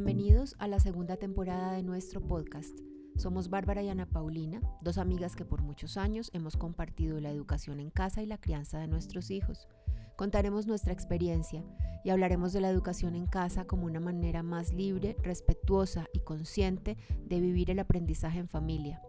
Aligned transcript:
Bienvenidos 0.00 0.54
a 0.60 0.68
la 0.68 0.78
segunda 0.78 1.16
temporada 1.16 1.72
de 1.72 1.82
nuestro 1.82 2.20
podcast. 2.20 2.70
Somos 3.16 3.50
Bárbara 3.50 3.82
y 3.82 3.88
Ana 3.88 4.06
Paulina, 4.06 4.60
dos 4.80 4.96
amigas 4.96 5.34
que 5.34 5.44
por 5.44 5.60
muchos 5.60 5.96
años 5.96 6.30
hemos 6.32 6.56
compartido 6.56 7.18
la 7.18 7.32
educación 7.32 7.80
en 7.80 7.90
casa 7.90 8.22
y 8.22 8.26
la 8.26 8.38
crianza 8.38 8.78
de 8.78 8.86
nuestros 8.86 9.32
hijos. 9.32 9.66
Contaremos 10.14 10.68
nuestra 10.68 10.92
experiencia 10.92 11.64
y 12.04 12.10
hablaremos 12.10 12.52
de 12.52 12.60
la 12.60 12.70
educación 12.70 13.16
en 13.16 13.26
casa 13.26 13.64
como 13.64 13.86
una 13.86 13.98
manera 13.98 14.44
más 14.44 14.72
libre, 14.72 15.16
respetuosa 15.20 16.06
y 16.12 16.20
consciente 16.20 16.96
de 17.26 17.40
vivir 17.40 17.68
el 17.72 17.80
aprendizaje 17.80 18.38
en 18.38 18.48
familia. 18.48 19.02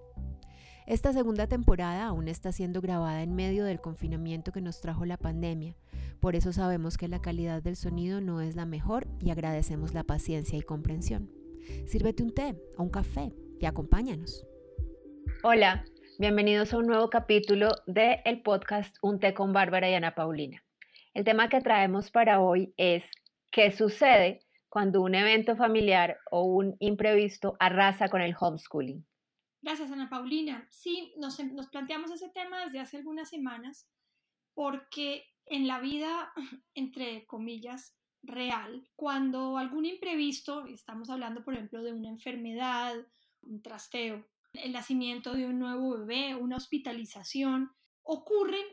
Esta 0.88 1.14
segunda 1.14 1.46
temporada 1.46 2.08
aún 2.08 2.28
está 2.28 2.52
siendo 2.52 2.82
grabada 2.82 3.22
en 3.22 3.36
medio 3.36 3.64
del 3.64 3.80
confinamiento 3.80 4.52
que 4.52 4.62
nos 4.62 4.82
trajo 4.82 5.06
la 5.06 5.18
pandemia, 5.18 5.76
por 6.20 6.36
eso 6.36 6.52
sabemos 6.52 6.98
que 6.98 7.08
la 7.08 7.22
calidad 7.22 7.64
del 7.64 7.76
sonido 7.76 8.20
no 8.20 8.42
es 8.42 8.56
la 8.56 8.66
mejor 8.66 9.08
y 9.22 9.32
agradecemos 9.32 9.94
la 9.94 10.04
paciencia 10.04 10.58
y 10.58 10.62
comprensión. 10.62 11.32
Sírvete 11.88 12.24
un 12.24 12.34
té 12.34 12.56
o 12.78 12.84
un 12.84 12.90
café 12.90 13.32
y 13.60 13.66
acompáñanos. 13.66 14.46
Hola, 15.44 15.86
bienvenidos 16.18 16.74
a 16.74 16.78
un 16.78 16.88
nuevo 16.88 17.10
capítulo 17.10 17.70
de 17.88 18.22
el 18.26 18.42
podcast 18.42 18.98
Un 19.02 19.20
té 19.20 19.34
con 19.34 19.54
Bárbara 19.54 19.90
y 19.90 19.94
Ana 19.94 20.14
Paulina. 20.14 20.62
El 21.14 21.24
tema 21.24 21.48
que 21.48 21.62
traemos 21.62 22.12
para 22.12 22.42
hoy 22.42 22.74
es 22.76 23.04
¿qué 23.52 23.72
sucede 23.72 24.42
cuando 24.68 25.02
un 25.02 25.16
evento 25.16 25.56
familiar 25.56 26.20
o 26.32 26.44
un 26.44 26.76
imprevisto 26.80 27.56
arrasa 27.60 28.10
con 28.10 28.22
el 28.22 28.36
homeschooling? 28.38 29.06
Gracias, 29.62 29.92
Ana 29.92 30.10
Paulina. 30.10 30.68
Sí, 30.70 31.14
nos, 31.18 31.40
nos 31.40 31.70
planteamos 31.70 32.12
ese 32.12 32.30
tema 32.30 32.66
desde 32.66 32.80
hace 32.80 32.98
algunas 32.98 33.30
semanas 33.30 33.90
porque 34.54 35.24
en 35.50 35.68
la 35.68 35.80
vida, 35.80 36.32
entre 36.74 37.26
comillas, 37.26 37.96
real, 38.22 38.88
cuando 38.96 39.58
algún 39.58 39.86
imprevisto, 39.86 40.66
estamos 40.66 41.10
hablando 41.10 41.44
por 41.44 41.54
ejemplo 41.54 41.84
de 41.84 41.94
una 41.94 42.10
enfermedad, 42.10 42.96
un 43.42 43.62
trasteo, 43.62 44.26
el 44.54 44.72
nacimiento 44.74 45.34
de 45.34 45.46
un 45.46 45.60
nuevo 45.60 45.98
bebé, 45.98 46.36
una 46.36 46.58
hospitalización, 46.58 47.72
ocurren, 48.04 48.66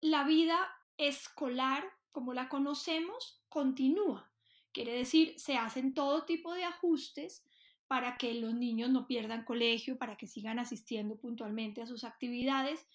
la 0.00 0.24
vida 0.24 0.58
escolar, 0.96 1.84
como 2.10 2.34
la 2.34 2.48
conocemos, 2.48 3.42
continúa. 3.48 4.30
Quiere 4.72 4.92
decir, 4.92 5.34
se 5.38 5.56
hacen 5.56 5.94
todo 5.94 6.24
tipo 6.24 6.54
de 6.54 6.64
ajustes 6.64 7.44
para 7.86 8.16
que 8.16 8.34
los 8.34 8.54
niños 8.54 8.90
no 8.90 9.06
pierdan 9.06 9.44
colegio, 9.44 9.98
para 9.98 10.16
que 10.16 10.26
sigan 10.26 10.58
asistiendo 10.58 11.18
puntualmente 11.18 11.82
a 11.82 11.86
sus 11.86 12.04
actividades, 12.04 12.86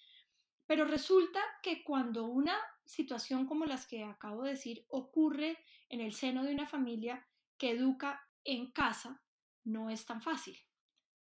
pero 0.66 0.84
resulta 0.84 1.40
que 1.62 1.84
cuando 1.84 2.26
una 2.26 2.56
situación 2.84 3.46
como 3.46 3.64
las 3.66 3.86
que 3.86 4.04
acabo 4.04 4.42
de 4.42 4.50
decir 4.50 4.84
ocurre 4.88 5.58
en 5.88 6.00
el 6.00 6.12
seno 6.12 6.44
de 6.44 6.52
una 6.52 6.66
familia 6.66 7.26
que 7.58 7.70
educa 7.70 8.20
en 8.44 8.70
casa, 8.70 9.22
no 9.64 9.90
es 9.90 10.06
tan 10.06 10.22
fácil. 10.22 10.56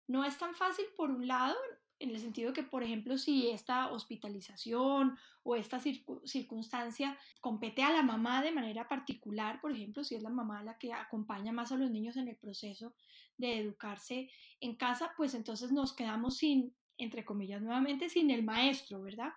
No 0.06 0.24
es 0.24 0.38
tan 0.38 0.54
fácil, 0.54 0.86
por 0.96 1.10
un 1.10 1.26
lado, 1.26 1.56
en 1.98 2.10
el 2.10 2.20
sentido 2.20 2.52
que, 2.52 2.62
por 2.62 2.82
ejemplo, 2.82 3.18
si 3.18 3.50
esta 3.50 3.90
hospitalización 3.90 5.18
o 5.42 5.56
esta 5.56 5.80
circunstancia 5.80 7.18
compete 7.40 7.82
a 7.82 7.92
la 7.92 8.02
mamá 8.02 8.42
de 8.42 8.52
manera 8.52 8.88
particular, 8.88 9.60
por 9.60 9.72
ejemplo, 9.72 10.04
si 10.04 10.14
es 10.14 10.22
la 10.22 10.30
mamá 10.30 10.62
la 10.62 10.78
que 10.78 10.92
acompaña 10.92 11.52
más 11.52 11.72
a 11.72 11.76
los 11.76 11.90
niños 11.90 12.16
en 12.16 12.28
el 12.28 12.36
proceso 12.36 12.94
de 13.36 13.58
educarse 13.58 14.30
en 14.60 14.76
casa, 14.76 15.12
pues 15.16 15.34
entonces 15.34 15.72
nos 15.72 15.92
quedamos 15.92 16.36
sin, 16.36 16.74
entre 16.98 17.24
comillas, 17.24 17.62
nuevamente, 17.62 18.08
sin 18.08 18.30
el 18.30 18.42
maestro, 18.42 19.00
¿verdad? 19.00 19.32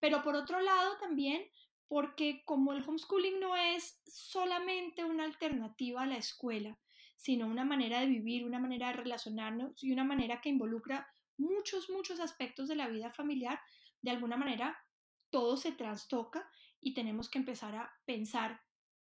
Pero 0.00 0.22
por 0.22 0.34
otro 0.34 0.60
lado 0.60 0.96
también, 0.98 1.42
porque 1.88 2.42
como 2.44 2.72
el 2.72 2.86
homeschooling 2.86 3.40
no 3.40 3.56
es 3.56 4.00
solamente 4.06 5.04
una 5.04 5.24
alternativa 5.24 6.02
a 6.02 6.06
la 6.06 6.16
escuela, 6.16 6.78
sino 7.16 7.46
una 7.46 7.64
manera 7.64 8.00
de 8.00 8.06
vivir, 8.06 8.44
una 8.44 8.58
manera 8.58 8.88
de 8.88 8.94
relacionarnos 8.94 9.82
y 9.82 9.92
una 9.92 10.04
manera 10.04 10.40
que 10.40 10.50
involucra 10.50 11.08
muchos, 11.36 11.88
muchos 11.90 12.20
aspectos 12.20 12.68
de 12.68 12.76
la 12.76 12.88
vida 12.88 13.10
familiar, 13.10 13.60
de 14.02 14.10
alguna 14.10 14.36
manera 14.36 14.78
todo 15.30 15.56
se 15.56 15.72
trastoca 15.72 16.48
y 16.80 16.94
tenemos 16.94 17.28
que 17.28 17.38
empezar 17.38 17.74
a 17.74 17.90
pensar 18.04 18.60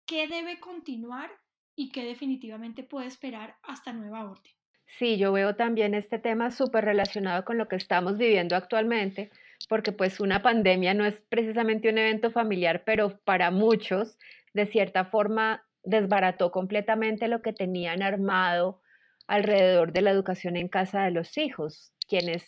qué 0.05 0.27
debe 0.27 0.59
continuar 0.59 1.31
y 1.75 1.91
qué 1.91 2.03
definitivamente 2.03 2.83
puede 2.83 3.07
esperar 3.07 3.57
hasta 3.63 3.93
nueva 3.93 4.29
orden. 4.29 4.58
Sí, 4.97 5.17
yo 5.17 5.31
veo 5.31 5.55
también 5.55 5.93
este 5.93 6.19
tema 6.19 6.51
súper 6.51 6.85
relacionado 6.85 7.45
con 7.45 7.57
lo 7.57 7.67
que 7.67 7.75
estamos 7.75 8.17
viviendo 8.17 8.55
actualmente, 8.55 9.29
porque 9.69 9.91
pues 9.91 10.19
una 10.19 10.41
pandemia 10.41 10.93
no 10.93 11.05
es 11.05 11.21
precisamente 11.29 11.89
un 11.89 11.97
evento 11.97 12.31
familiar, 12.31 12.83
pero 12.85 13.19
para 13.23 13.51
muchos, 13.51 14.17
de 14.53 14.65
cierta 14.65 15.05
forma, 15.05 15.63
desbarató 15.83 16.51
completamente 16.51 17.27
lo 17.27 17.41
que 17.41 17.53
tenían 17.53 18.01
armado 18.01 18.81
alrededor 19.27 19.93
de 19.93 20.01
la 20.01 20.11
educación 20.11 20.57
en 20.57 20.67
casa 20.67 21.03
de 21.03 21.11
los 21.11 21.37
hijos, 21.37 21.93
quienes 22.07 22.43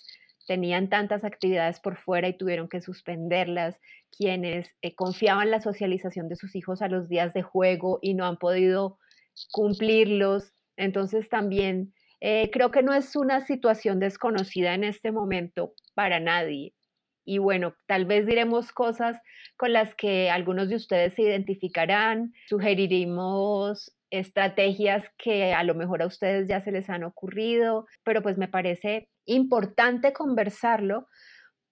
tenían 0.47 0.90
tantas 0.90 1.23
actividades 1.23 1.79
por 1.79 1.97
fuera 1.97 2.28
y 2.28 2.38
tuvieron 2.38 2.68
que 2.68 2.81
suspenderlas, 2.81 3.78
quienes 4.18 4.69
eh, 4.81 4.96
confiaban 4.96 5.52
la 5.52 5.62
socialización 5.62 6.28
de 6.28 6.35
sus 6.35 6.56
hijos 6.56 6.81
a 6.81 6.90
los 6.90 7.08
días 7.08 7.34
de 7.34 7.44
juego 7.44 8.00
y 8.02 8.16
no 8.16 8.25
han 8.25 8.38
podido 8.38 8.97
cumplirlos. 9.52 10.52
Entonces 10.75 11.29
también 11.29 11.94
eh, 12.21 12.51
creo 12.51 12.69
que 12.69 12.83
no 12.83 12.93
es 12.93 13.15
una 13.15 13.41
situación 13.41 13.99
desconocida 13.99 14.75
en 14.75 14.83
este 14.83 15.11
momento 15.11 15.73
para 15.95 16.19
nadie. 16.19 16.73
Y 17.25 17.39
bueno, 17.39 17.75
tal 17.87 18.05
vez 18.05 18.25
diremos 18.25 18.71
cosas 18.71 19.19
con 19.57 19.73
las 19.73 19.95
que 19.95 20.29
algunos 20.29 20.69
de 20.69 20.75
ustedes 20.75 21.13
se 21.15 21.23
identificarán, 21.23 22.33
sugeriremos 22.47 23.95
estrategias 24.11 25.03
que 25.17 25.53
a 25.53 25.63
lo 25.63 25.73
mejor 25.73 26.01
a 26.01 26.07
ustedes 26.07 26.47
ya 26.47 26.61
se 26.61 26.71
les 26.71 26.89
han 26.89 27.03
ocurrido, 27.03 27.87
pero 28.03 28.21
pues 28.21 28.37
me 28.37 28.47
parece 28.47 29.09
importante 29.25 30.13
conversarlo 30.13 31.07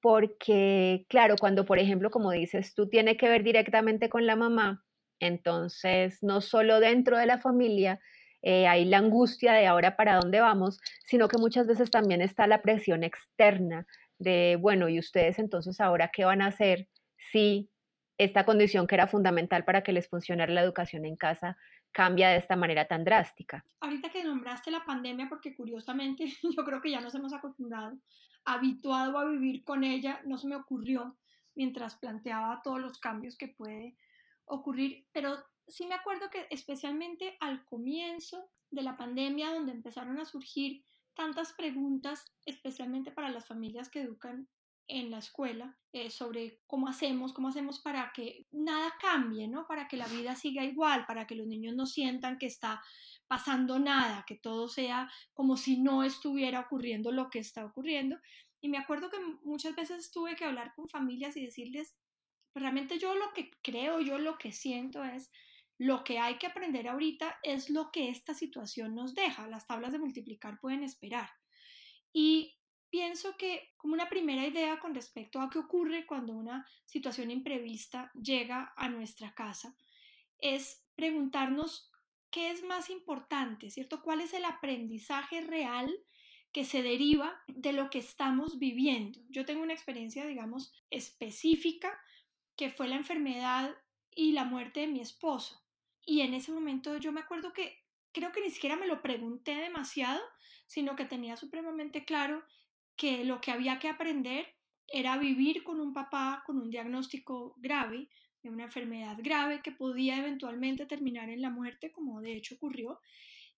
porque, 0.02 1.06
claro, 1.10 1.36
cuando 1.40 1.66
por 1.66 1.78
ejemplo, 1.78 2.10
como 2.10 2.32
dices, 2.32 2.74
tú 2.74 2.88
tienes 2.90 3.18
que 3.18 3.30
ver 3.30 3.44
directamente 3.44 4.10
con 4.10 4.26
la 4.26 4.36
mamá, 4.36 4.84
entonces 5.20 6.20
no 6.22 6.42
solo 6.42 6.80
dentro 6.80 7.18
de 7.18 7.26
la 7.26 7.40
familia, 7.40 8.00
eh, 8.42 8.68
hay 8.68 8.86
la 8.86 9.00
angustia 9.00 9.54
de 9.54 9.68
ahora 9.68 9.96
para 9.96 10.20
dónde 10.20 10.40
vamos, 10.40 10.80
sino 11.06 11.28
que 11.28 11.38
muchas 11.38 11.68
veces 11.68 11.92
también 11.92 12.22
está 12.22 12.48
la 12.48 12.62
presión 12.62 13.04
externa 13.04 13.86
de, 14.18 14.58
bueno, 14.60 14.90
¿y 14.90 15.00
ustedes 15.00 15.40
entonces 15.40 15.80
ahora 15.82 16.12
qué 16.14 16.26
van 16.26 16.42
a 16.42 16.48
hacer 16.48 16.88
si 17.32 17.70
esta 18.18 18.46
condición 18.46 18.86
que 18.86 18.96
era 18.96 19.08
fundamental 19.08 19.64
para 19.64 19.82
que 19.82 19.94
les 19.94 20.10
funcionara 20.10 20.54
la 20.54 20.62
educación 20.62 21.06
en 21.06 21.16
casa 21.16 21.58
cambia 21.92 22.30
de 22.30 22.38
esta 22.38 22.56
manera 22.56 22.86
tan 22.86 23.04
drástica? 23.04 23.66
Ahorita 23.80 24.10
que 24.10 24.24
nombraste 24.24 24.72
la 24.72 24.86
pandemia, 24.86 25.28
porque 25.30 25.56
curiosamente 25.56 26.26
yo 26.56 26.64
creo 26.64 26.82
que 26.82 26.92
ya 26.92 27.02
nos 27.02 27.16
hemos 27.16 27.34
acostumbrado, 27.34 27.98
habituado 28.46 29.18
a 29.18 29.26
vivir 29.26 29.64
con 29.64 29.84
ella, 29.84 30.22
no 30.26 30.38
se 30.38 30.48
me 30.48 30.56
ocurrió 30.56 31.18
mientras 31.56 31.98
planteaba 31.98 32.62
todos 32.64 32.80
los 32.80 33.00
cambios 33.00 33.38
que 33.38 33.50
puede 33.50 33.96
ocurrir, 34.46 35.06
pero 35.12 35.38
sí 35.70 35.86
me 35.86 35.96
acuerdo 35.96 36.30
que 36.30 36.48
especialmente 36.50 37.38
al 37.40 37.66
comienzo 37.66 38.50
de 38.72 38.84
la 38.84 38.98
pandemia, 38.98 39.54
donde 39.54 39.72
empezaron 39.72 40.20
a 40.20 40.26
surgir 40.26 40.84
tantas 41.14 41.54
preguntas, 41.54 42.26
especialmente 42.46 43.12
para 43.12 43.30
las 43.30 43.48
familias 43.48 43.90
que 43.90 44.02
educan 44.02 44.48
en 44.88 45.12
la 45.12 45.20
escuela, 45.20 45.78
eh, 45.94 46.10
sobre 46.10 46.62
cómo 46.66 46.88
hacemos, 46.88 47.32
cómo 47.32 47.50
hacemos 47.50 47.80
para 47.80 48.12
que 48.14 48.48
nada 48.52 48.92
cambie, 49.00 49.48
¿no? 49.48 49.68
Para 49.68 49.88
que 49.88 49.98
la 49.98 50.08
vida 50.08 50.36
siga 50.36 50.64
igual, 50.64 51.06
para 51.06 51.28
que 51.28 51.36
los 51.36 51.46
niños 51.46 51.76
no 51.76 51.86
sientan 51.86 52.40
que 52.40 52.48
está 52.48 52.82
pasando 53.28 53.78
nada, 53.78 54.26
que 54.28 54.36
todo 54.36 54.68
sea 54.68 55.12
como 55.34 55.58
si 55.58 55.80
no 55.80 56.04
estuviera 56.04 56.62
ocurriendo 56.62 57.12
lo 57.12 57.30
que 57.30 57.40
está 57.40 57.66
ocurriendo. 57.66 58.18
Y 58.62 58.70
me 58.70 58.80
acuerdo 58.80 59.10
que 59.12 59.20
muchas 59.44 59.76
veces 59.76 60.12
tuve 60.12 60.36
que 60.36 60.46
hablar 60.46 60.74
con 60.76 60.90
familias 60.90 61.38
y 61.38 61.46
decirles, 61.46 61.96
pues, 62.52 62.64
realmente 62.64 62.98
yo 62.98 63.14
lo 63.14 63.32
que 63.34 63.52
creo, 63.62 64.02
yo 64.02 64.18
lo 64.18 64.38
que 64.38 64.52
siento 64.52 65.04
es, 65.04 65.32
lo 65.80 66.04
que 66.04 66.20
hay 66.20 66.38
que 66.38 66.46
aprender 66.46 66.90
ahorita 66.90 67.40
es 67.42 67.70
lo 67.70 67.90
que 67.90 68.10
esta 68.10 68.34
situación 68.34 68.96
nos 68.96 69.16
deja. 69.16 69.48
Las 69.48 69.66
tablas 69.66 69.94
de 69.94 70.00
multiplicar 70.00 70.60
pueden 70.60 70.84
esperar. 70.84 71.30
Y 72.12 72.58
pienso 72.90 73.38
que 73.38 73.74
como 73.78 73.94
una 73.94 74.10
primera 74.10 74.46
idea 74.46 74.78
con 74.80 74.94
respecto 74.94 75.40
a 75.40 75.50
qué 75.50 75.58
ocurre 75.58 76.06
cuando 76.06 76.34
una 76.34 76.68
situación 76.86 77.32
imprevista 77.32 78.12
llega 78.14 78.74
a 78.76 78.90
nuestra 78.90 79.34
casa, 79.34 79.74
es 80.38 80.86
preguntarnos 80.96 81.90
qué 82.30 82.52
es 82.52 82.62
más 82.62 82.90
importante, 82.90 83.70
¿cierto? 83.70 84.02
¿Cuál 84.02 84.20
es 84.20 84.34
el 84.34 84.44
aprendizaje 84.44 85.40
real 85.42 85.90
que 86.52 86.66
se 86.66 86.84
deriva 86.84 87.42
de 87.48 87.72
lo 87.72 87.90
que 87.90 88.00
estamos 88.00 88.60
viviendo? 88.60 89.22
Yo 89.30 89.46
tengo 89.46 89.64
una 89.64 89.74
experiencia, 89.74 90.26
digamos, 90.26 90.74
específica, 90.90 91.98
que 92.58 92.70
fue 92.70 92.90
la 92.90 92.98
enfermedad 92.98 93.74
y 94.14 94.34
la 94.34 94.44
muerte 94.44 94.82
de 94.82 94.88
mi 94.88 95.00
esposo. 95.00 95.69
Y 96.06 96.22
en 96.22 96.34
ese 96.34 96.52
momento 96.52 96.98
yo 96.98 97.12
me 97.12 97.22
acuerdo 97.22 97.54
que 97.54 97.84
creo 98.12 98.32
que 98.32 98.42
ni 98.42 98.50
siquiera 98.50 98.76
me 98.76 98.88
lo 98.88 99.02
pregunté 99.02 99.56
demasiado, 99.56 100.22
sino 100.68 100.96
que 100.96 101.06
tenía 101.06 101.36
supremamente 101.36 102.06
claro 102.06 102.44
que 102.96 103.24
lo 103.24 103.42
que 103.42 103.52
había 103.52 103.80
que 103.80 103.90
aprender 103.90 104.48
era 104.88 105.18
vivir 105.18 105.64
con 105.64 105.80
un 105.80 105.94
papá 105.94 106.44
con 106.46 106.58
un 106.58 106.70
diagnóstico 106.70 107.56
grave, 107.58 108.10
de 108.42 108.50
una 108.50 108.64
enfermedad 108.66 109.18
grave 109.20 109.62
que 109.62 109.72
podía 109.72 110.18
eventualmente 110.18 110.86
terminar 110.86 111.30
en 111.30 111.42
la 111.42 111.50
muerte, 111.50 111.92
como 111.92 112.22
de 112.22 112.38
hecho 112.38 112.56
ocurrió, 112.56 113.00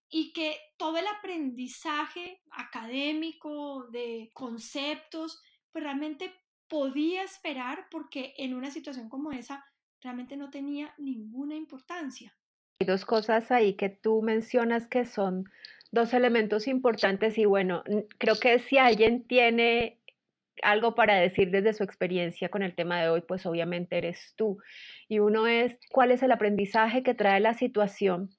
y 0.10 0.34
que 0.34 0.58
todo 0.78 0.98
el 0.98 1.08
aprendizaje 1.08 2.42
académico 2.52 3.88
de 3.92 4.30
conceptos, 4.34 5.42
pues 5.72 5.84
realmente 5.84 6.34
podía 6.68 7.24
esperar 7.24 7.88
porque 7.92 8.34
en 8.38 8.54
una 8.54 8.72
situación 8.72 9.10
como 9.10 9.32
esa 9.32 9.64
realmente 10.02 10.38
no 10.38 10.50
tenía 10.50 10.94
ninguna 10.98 11.56
importancia. 11.56 12.36
Hay 12.80 12.88
dos 12.88 13.06
cosas 13.06 13.52
ahí 13.52 13.76
que 13.76 13.90
tú 13.90 14.22
mencionas 14.22 14.88
que 14.88 15.06
son 15.06 15.46
dos 15.92 16.14
elementos 16.14 16.68
importantes 16.68 17.38
y 17.38 17.46
bueno, 17.46 17.84
creo 18.18 18.40
que 18.40 18.60
si 18.60 18.78
alguien 18.78 19.28
tiene 19.28 20.00
algo 20.64 20.96
para 20.96 21.16
decir 21.16 21.52
desde 21.52 21.74
su 21.74 21.84
experiencia 21.84 22.50
con 22.50 22.64
el 22.64 22.76
tema 22.76 23.02
de 23.02 23.10
hoy, 23.10 23.22
pues 23.22 23.46
obviamente 23.46 23.98
eres 23.98 24.34
tú. 24.36 24.60
Y 25.08 25.20
uno 25.20 25.48
es, 25.48 25.78
¿cuál 25.92 26.12
es 26.12 26.24
el 26.24 26.32
aprendizaje 26.32 27.04
que 27.04 27.14
trae 27.14 27.40
la 27.40 27.54
situación? 27.54 28.30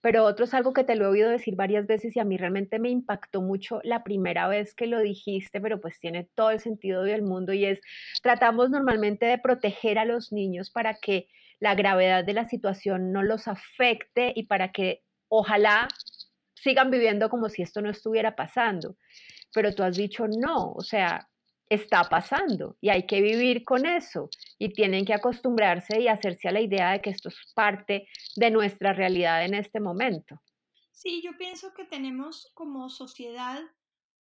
Pero 0.00 0.24
otro 0.24 0.44
es 0.44 0.54
algo 0.54 0.72
que 0.72 0.84
te 0.84 0.96
lo 0.96 1.06
he 1.06 1.08
oído 1.08 1.30
decir 1.30 1.56
varias 1.56 1.86
veces 1.86 2.16
y 2.16 2.20
a 2.20 2.24
mí 2.24 2.36
realmente 2.36 2.78
me 2.78 2.90
impactó 2.90 3.42
mucho 3.42 3.80
la 3.84 4.04
primera 4.04 4.48
vez 4.48 4.74
que 4.74 4.86
lo 4.86 5.00
dijiste, 5.00 5.60
pero 5.60 5.80
pues 5.80 5.98
tiene 5.98 6.28
todo 6.34 6.50
el 6.50 6.60
sentido 6.60 7.02
del 7.02 7.22
mundo 7.22 7.52
y 7.52 7.64
es, 7.64 7.80
tratamos 8.22 8.70
normalmente 8.70 9.26
de 9.26 9.38
proteger 9.38 9.98
a 9.98 10.04
los 10.04 10.32
niños 10.32 10.70
para 10.70 10.94
que 10.94 11.28
la 11.58 11.74
gravedad 11.74 12.24
de 12.24 12.34
la 12.34 12.48
situación 12.48 13.12
no 13.12 13.22
los 13.22 13.48
afecte 13.48 14.32
y 14.34 14.44
para 14.44 14.72
que 14.72 15.02
ojalá 15.28 15.88
sigan 16.54 16.90
viviendo 16.90 17.28
como 17.28 17.48
si 17.48 17.62
esto 17.62 17.80
no 17.80 17.90
estuviera 17.90 18.36
pasando. 18.36 18.96
Pero 19.54 19.74
tú 19.74 19.82
has 19.82 19.96
dicho 19.96 20.26
no, 20.28 20.72
o 20.72 20.82
sea, 20.82 21.28
está 21.68 22.04
pasando 22.04 22.76
y 22.80 22.90
hay 22.90 23.06
que 23.06 23.20
vivir 23.20 23.64
con 23.64 23.86
eso 23.86 24.30
y 24.58 24.72
tienen 24.72 25.04
que 25.04 25.14
acostumbrarse 25.14 26.00
y 26.00 26.08
hacerse 26.08 26.48
a 26.48 26.52
la 26.52 26.60
idea 26.60 26.92
de 26.92 27.00
que 27.00 27.10
esto 27.10 27.28
es 27.28 27.36
parte 27.54 28.08
de 28.36 28.50
nuestra 28.50 28.92
realidad 28.92 29.44
en 29.44 29.54
este 29.54 29.80
momento. 29.80 30.40
Sí, 30.92 31.22
yo 31.22 31.36
pienso 31.36 31.74
que 31.74 31.84
tenemos 31.84 32.50
como 32.54 32.88
sociedad 32.88 33.62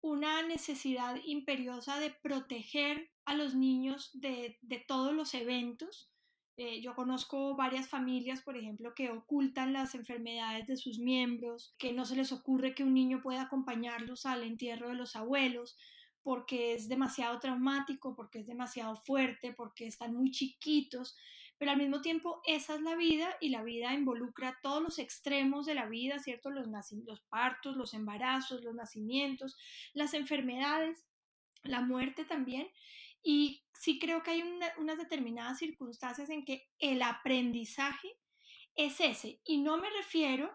una 0.01 0.41
necesidad 0.43 1.15
imperiosa 1.25 1.99
de 1.99 2.11
proteger 2.11 3.11
a 3.25 3.35
los 3.35 3.53
niños 3.55 4.09
de, 4.13 4.57
de 4.61 4.79
todos 4.79 5.13
los 5.13 5.33
eventos. 5.33 6.11
Eh, 6.57 6.81
yo 6.81 6.95
conozco 6.95 7.55
varias 7.55 7.87
familias, 7.87 8.41
por 8.41 8.57
ejemplo, 8.57 8.93
que 8.95 9.09
ocultan 9.09 9.73
las 9.73 9.95
enfermedades 9.95 10.67
de 10.67 10.77
sus 10.77 10.99
miembros, 10.99 11.75
que 11.77 11.93
no 11.93 12.05
se 12.05 12.15
les 12.15 12.31
ocurre 12.31 12.73
que 12.73 12.83
un 12.83 12.93
niño 12.93 13.21
pueda 13.21 13.43
acompañarlos 13.43 14.25
al 14.25 14.43
entierro 14.43 14.89
de 14.89 14.95
los 14.95 15.15
abuelos, 15.15 15.77
porque 16.23 16.73
es 16.73 16.87
demasiado 16.87 17.39
traumático, 17.39 18.15
porque 18.15 18.39
es 18.39 18.47
demasiado 18.47 18.95
fuerte, 18.95 19.53
porque 19.53 19.87
están 19.87 20.15
muy 20.15 20.31
chiquitos, 20.31 21.15
pero 21.57 21.71
al 21.71 21.77
mismo 21.77 22.01
tiempo 22.01 22.41
esa 22.45 22.75
es 22.75 22.81
la 22.81 22.95
vida 22.95 23.37
y 23.39 23.49
la 23.49 23.63
vida 23.63 23.93
involucra 23.93 24.57
todos 24.63 24.81
los 24.81 24.99
extremos 24.99 25.65
de 25.65 25.75
la 25.75 25.85
vida, 25.85 26.17
¿cierto? 26.19 26.49
Los, 26.49 26.67
los 27.05 27.21
partos, 27.29 27.77
los 27.77 27.93
embarazos, 27.93 28.63
los 28.63 28.73
nacimientos, 28.73 29.57
las 29.93 30.13
enfermedades, 30.15 31.05
la 31.63 31.81
muerte 31.81 32.25
también. 32.25 32.67
Y 33.23 33.63
sí 33.73 33.99
creo 33.99 34.23
que 34.23 34.31
hay 34.31 34.43
unas 34.77 34.97
determinadas 34.97 35.59
circunstancias 35.59 36.29
en 36.31 36.45
que 36.45 36.67
el 36.79 37.03
aprendizaje 37.03 38.09
es 38.75 38.99
ese. 38.99 39.39
Y 39.45 39.59
no 39.59 39.77
me 39.77 39.89
refiero 39.91 40.51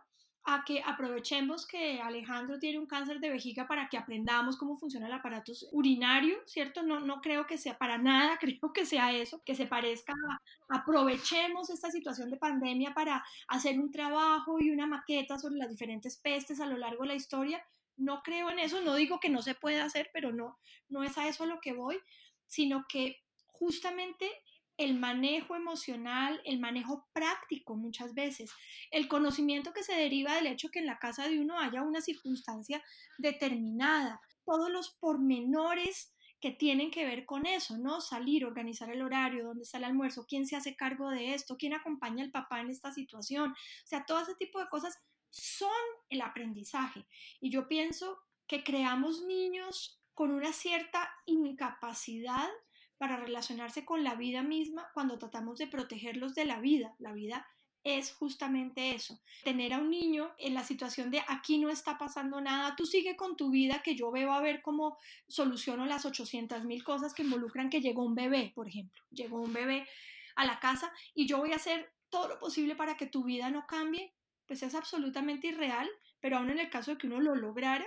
a 0.49 0.63
que 0.65 0.81
aprovechemos 0.87 1.67
que 1.67 2.01
Alejandro 2.01 2.61
tiene 2.61 2.79
un 2.79 2.87
cáncer 2.87 3.19
de 3.19 3.31
vejiga 3.31 3.67
para 3.67 3.89
que 3.89 3.99
aprendamos 3.99 4.57
cómo 4.57 4.77
funciona 4.77 5.09
el 5.09 5.13
aparato 5.13 5.53
urinario, 5.73 6.39
¿cierto? 6.47 6.85
No, 6.85 7.01
no 7.01 7.21
creo 7.21 7.49
que 7.49 7.59
sea 7.59 7.77
para 7.77 7.99
nada, 7.99 8.39
creo 8.41 8.73
que 8.73 8.87
sea 8.87 9.13
eso, 9.13 9.43
que 9.45 9.57
se 9.57 9.67
parezca 9.67 10.13
a, 10.13 10.77
aprovechemos 10.79 11.69
esta 11.69 11.91
situación 11.91 12.31
de 12.31 12.37
pandemia 12.37 12.95
para 12.95 13.25
hacer 13.49 13.81
un 13.81 13.91
trabajo 13.91 14.59
y 14.61 14.71
una 14.71 14.87
maqueta 14.87 15.37
sobre 15.37 15.57
las 15.57 15.69
diferentes 15.69 16.17
pestes 16.17 16.61
a 16.61 16.67
lo 16.67 16.77
largo 16.77 17.03
de 17.03 17.09
la 17.09 17.15
historia. 17.17 17.61
No 17.97 18.23
creo 18.23 18.49
en 18.49 18.61
eso, 18.61 18.81
no 18.83 18.95
digo 18.95 19.19
que 19.19 19.31
no 19.31 19.43
se 19.43 19.57
pueda 19.57 19.85
hacer, 19.85 20.11
pero 20.13 20.33
no, 20.33 20.59
no 20.89 21.03
es 21.03 21.19
a 21.19 21.27
eso 21.27 21.43
a 21.43 21.49
lo 21.49 21.61
que 21.61 21.73
voy, 21.73 21.99
sino 22.47 22.87
que 22.89 23.17
justamente 23.49 24.31
el 24.77 24.99
manejo 24.99 25.57
emocional, 25.57 26.41
el 26.45 26.59
manejo 26.59 27.09
práctico 27.13 27.77
muchas 27.77 28.15
veces, 28.15 28.51
el 28.91 29.09
conocimiento 29.09 29.73
que 29.73 29.83
se 29.83 29.95
deriva 29.95 30.35
del 30.35 30.49
hecho 30.49 30.71
que 30.71 30.81
en 30.81 30.87
la 30.87 30.99
casa 30.99 31.29
de 31.29 31.41
uno 31.41 31.59
haya 31.59 31.83
una 31.83 32.01
circunstancia 32.01 32.83
determinada, 33.19 34.21
todos 34.45 34.71
los 34.71 34.91
pormenores 35.01 36.13
que 36.41 36.51
tienen 36.51 36.91
que 36.91 37.07
ver 37.07 37.25
con 37.25 37.47
eso, 37.47 37.79
¿no? 37.79 38.01
Salir, 38.01 38.45
organizar 38.45 38.91
el 38.91 39.03
horario, 39.03 39.47
dónde 39.47 39.63
está 39.63 39.79
el 39.79 39.85
almuerzo, 39.85 40.27
quién 40.29 40.47
se 40.47 40.57
hace 40.57 40.77
cargo 40.77 41.11
de 41.11 41.35
esto, 41.35 41.57
quién 41.57 41.73
acompaña 41.73 42.23
al 42.23 42.31
papá 42.31 42.61
en 42.61 42.71
esta 42.71 42.93
situación. 42.93 43.53
O 43.53 43.87
sea, 43.87 44.05
todo 44.05 44.21
ese 44.21 44.35
tipo 44.35 44.61
de 44.61 44.69
cosas 44.69 44.99
son 45.31 45.71
el 46.11 46.21
aprendizaje. 46.21 47.07
Y 47.41 47.51
yo 47.51 47.69
pienso 47.69 48.19
que 48.47 48.63
creamos 48.63 49.23
niños 49.23 50.01
con 50.15 50.31
una 50.31 50.53
cierta 50.53 51.11
incapacidad 51.27 52.49
para 52.99 53.17
relacionarse 53.17 53.85
con 53.85 54.05
la 54.05 54.15
vida 54.15 54.43
misma 54.43 54.91
cuando 54.95 55.19
tratamos 55.19 55.59
de 55.59 55.67
protegerlos 55.67 56.35
de 56.35 56.45
la 56.45 56.61
vida. 56.61 56.95
La 56.99 57.13
vida 57.13 57.47
es 57.87 58.13
justamente 58.13 58.97
eso, 58.97 59.21
tener 59.45 59.73
a 59.73 59.79
un 59.79 59.91
niño 59.91 60.35
en 60.39 60.55
la 60.55 60.65
situación 60.65 61.13
de 61.13 61.23
aquí 61.29 61.59
no 61.59 61.71
está 61.71 61.97
pasando 61.99 62.41
nada, 62.41 62.75
tú 62.75 62.85
sigue 62.85 63.15
con 63.15 63.37
tu 63.37 63.51
vida 63.51 63.81
que 63.85 63.95
yo 63.95 64.11
veo 64.11 64.33
a 64.33 64.41
ver 64.41 64.61
cómo 64.61 64.99
soluciono 65.29 65.87
las 65.87 66.05
800 66.05 66.65
mil 66.65 66.83
cosas 66.83 67.15
que 67.15 67.23
involucran 67.23 67.71
que 67.71 67.81
llegó 67.81 68.03
un 68.03 68.17
bebé, 68.17 68.51
por 68.57 68.67
ejemplo, 68.67 69.01
llegó 69.11 69.41
un 69.41 69.53
bebé 69.53 69.87
a 70.35 70.45
la 70.45 70.59
casa 70.59 70.93
y 71.15 71.29
yo 71.29 71.39
voy 71.39 71.53
a 71.53 71.57
hacer 71.57 71.93
todo 72.09 72.27
lo 72.27 72.41
posible 72.41 72.75
para 72.75 72.97
que 72.97 73.07
tu 73.07 73.23
vida 73.23 73.51
no 73.51 73.69
cambie, 73.69 74.13
pues 74.49 74.65
es 74.65 74.75
absolutamente 74.75 75.47
irreal, 75.47 75.89
pero 76.21 76.39
aún 76.39 76.51
en 76.51 76.59
el 76.59 76.71
caso 76.71 76.91
de 76.91 76.99
que 76.99 77.07
uno 77.07 77.21
lo 77.21 77.37
lograra, 77.37 77.87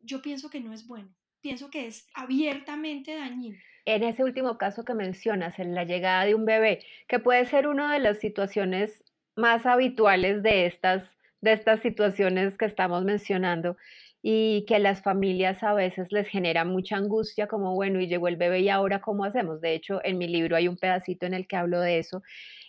yo 0.00 0.22
pienso 0.22 0.50
que 0.50 0.60
no 0.60 0.72
es 0.72 0.88
bueno, 0.88 1.14
pienso 1.40 1.70
que 1.70 1.86
es 1.86 2.08
abiertamente 2.14 3.14
dañino 3.14 3.58
en 3.84 4.02
ese 4.02 4.24
último 4.24 4.58
caso 4.58 4.84
que 4.84 4.94
mencionas, 4.94 5.58
en 5.58 5.74
la 5.74 5.84
llegada 5.84 6.24
de 6.24 6.34
un 6.34 6.44
bebé, 6.44 6.80
que 7.08 7.18
puede 7.18 7.44
ser 7.46 7.66
una 7.66 7.92
de 7.92 8.00
las 8.00 8.18
situaciones 8.18 9.04
más 9.36 9.66
habituales 9.66 10.42
de 10.42 10.66
estas, 10.66 11.04
de 11.40 11.52
estas 11.52 11.80
situaciones 11.80 12.56
que 12.56 12.66
estamos 12.66 13.04
mencionando 13.04 13.76
y 14.22 14.66
que 14.66 14.76
a 14.76 14.78
las 14.78 15.02
familias 15.02 15.62
a 15.62 15.72
veces 15.72 16.12
les 16.12 16.28
genera 16.28 16.64
mucha 16.64 16.96
angustia, 16.96 17.46
como 17.46 17.74
bueno, 17.74 18.00
y 18.00 18.06
llegó 18.06 18.28
el 18.28 18.36
bebé 18.36 18.60
y 18.60 18.68
ahora 18.68 19.00
cómo 19.00 19.24
hacemos. 19.24 19.62
De 19.62 19.74
hecho, 19.74 20.00
en 20.04 20.18
mi 20.18 20.28
libro 20.28 20.56
hay 20.56 20.68
un 20.68 20.76
pedacito 20.76 21.24
en 21.26 21.32
el 21.32 21.46
que 21.46 21.56
hablo 21.56 21.80
de 21.80 21.98
eso. 21.98 22.22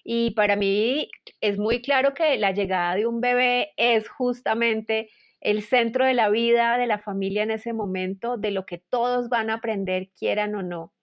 Y 0.03 0.31
para 0.31 0.55
mí 0.55 1.09
es 1.41 1.57
muy 1.57 1.81
claro 1.81 2.13
que 2.13 2.37
la 2.37 2.51
llegada 2.51 2.95
de 2.95 3.05
un 3.05 3.19
bebé 3.19 3.73
es 3.75 4.07
justamente 4.07 5.09
el 5.41 5.63
centro 5.63 6.05
de 6.05 6.13
la 6.13 6.29
vida 6.29 6.77
de 6.77 6.87
la 6.87 6.99
familia 6.99 7.43
en 7.43 7.51
ese 7.51 7.73
momento, 7.73 8.37
de 8.37 8.51
lo 8.51 8.65
que 8.65 8.77
todos 8.77 9.29
van 9.29 9.49
a 9.49 9.55
aprender, 9.55 10.09
quieran 10.17 10.55
o 10.55 10.63
no 10.63 10.93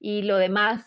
y 0.00 0.22
lo 0.22 0.36
demás 0.36 0.84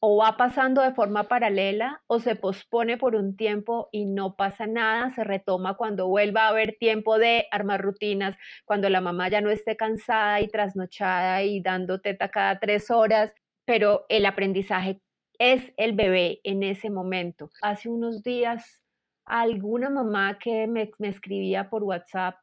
o 0.00 0.18
va 0.18 0.36
pasando 0.36 0.82
de 0.82 0.92
forma 0.92 1.28
paralela 1.28 2.02
o 2.06 2.20
se 2.20 2.36
pospone 2.36 2.98
por 2.98 3.16
un 3.16 3.36
tiempo 3.36 3.88
y 3.90 4.04
no 4.04 4.36
pasa 4.36 4.66
nada, 4.66 5.08
se 5.14 5.24
retoma 5.24 5.78
cuando 5.78 6.08
vuelva 6.08 6.42
a 6.42 6.48
haber 6.48 6.76
tiempo 6.78 7.16
de 7.16 7.46
armar 7.50 7.80
rutinas, 7.80 8.36
cuando 8.66 8.90
la 8.90 9.00
mamá 9.00 9.30
ya 9.30 9.40
no 9.40 9.48
esté 9.48 9.78
cansada 9.78 10.42
y 10.42 10.48
trasnochada 10.48 11.42
y 11.42 11.62
dando 11.62 12.02
teta 12.02 12.28
cada 12.28 12.58
tres 12.58 12.90
horas, 12.90 13.32
pero 13.64 14.04
el 14.10 14.26
aprendizaje 14.26 15.00
es 15.38 15.72
el 15.78 15.94
bebé 15.94 16.40
en 16.44 16.62
ese 16.64 16.90
momento. 16.90 17.48
Hace 17.62 17.88
unos 17.88 18.22
días 18.22 18.83
alguna 19.26 19.90
mamá 19.90 20.38
que 20.38 20.66
me, 20.66 20.90
me 20.98 21.08
escribía 21.08 21.70
por 21.70 21.82
WhatsApp 21.84 22.36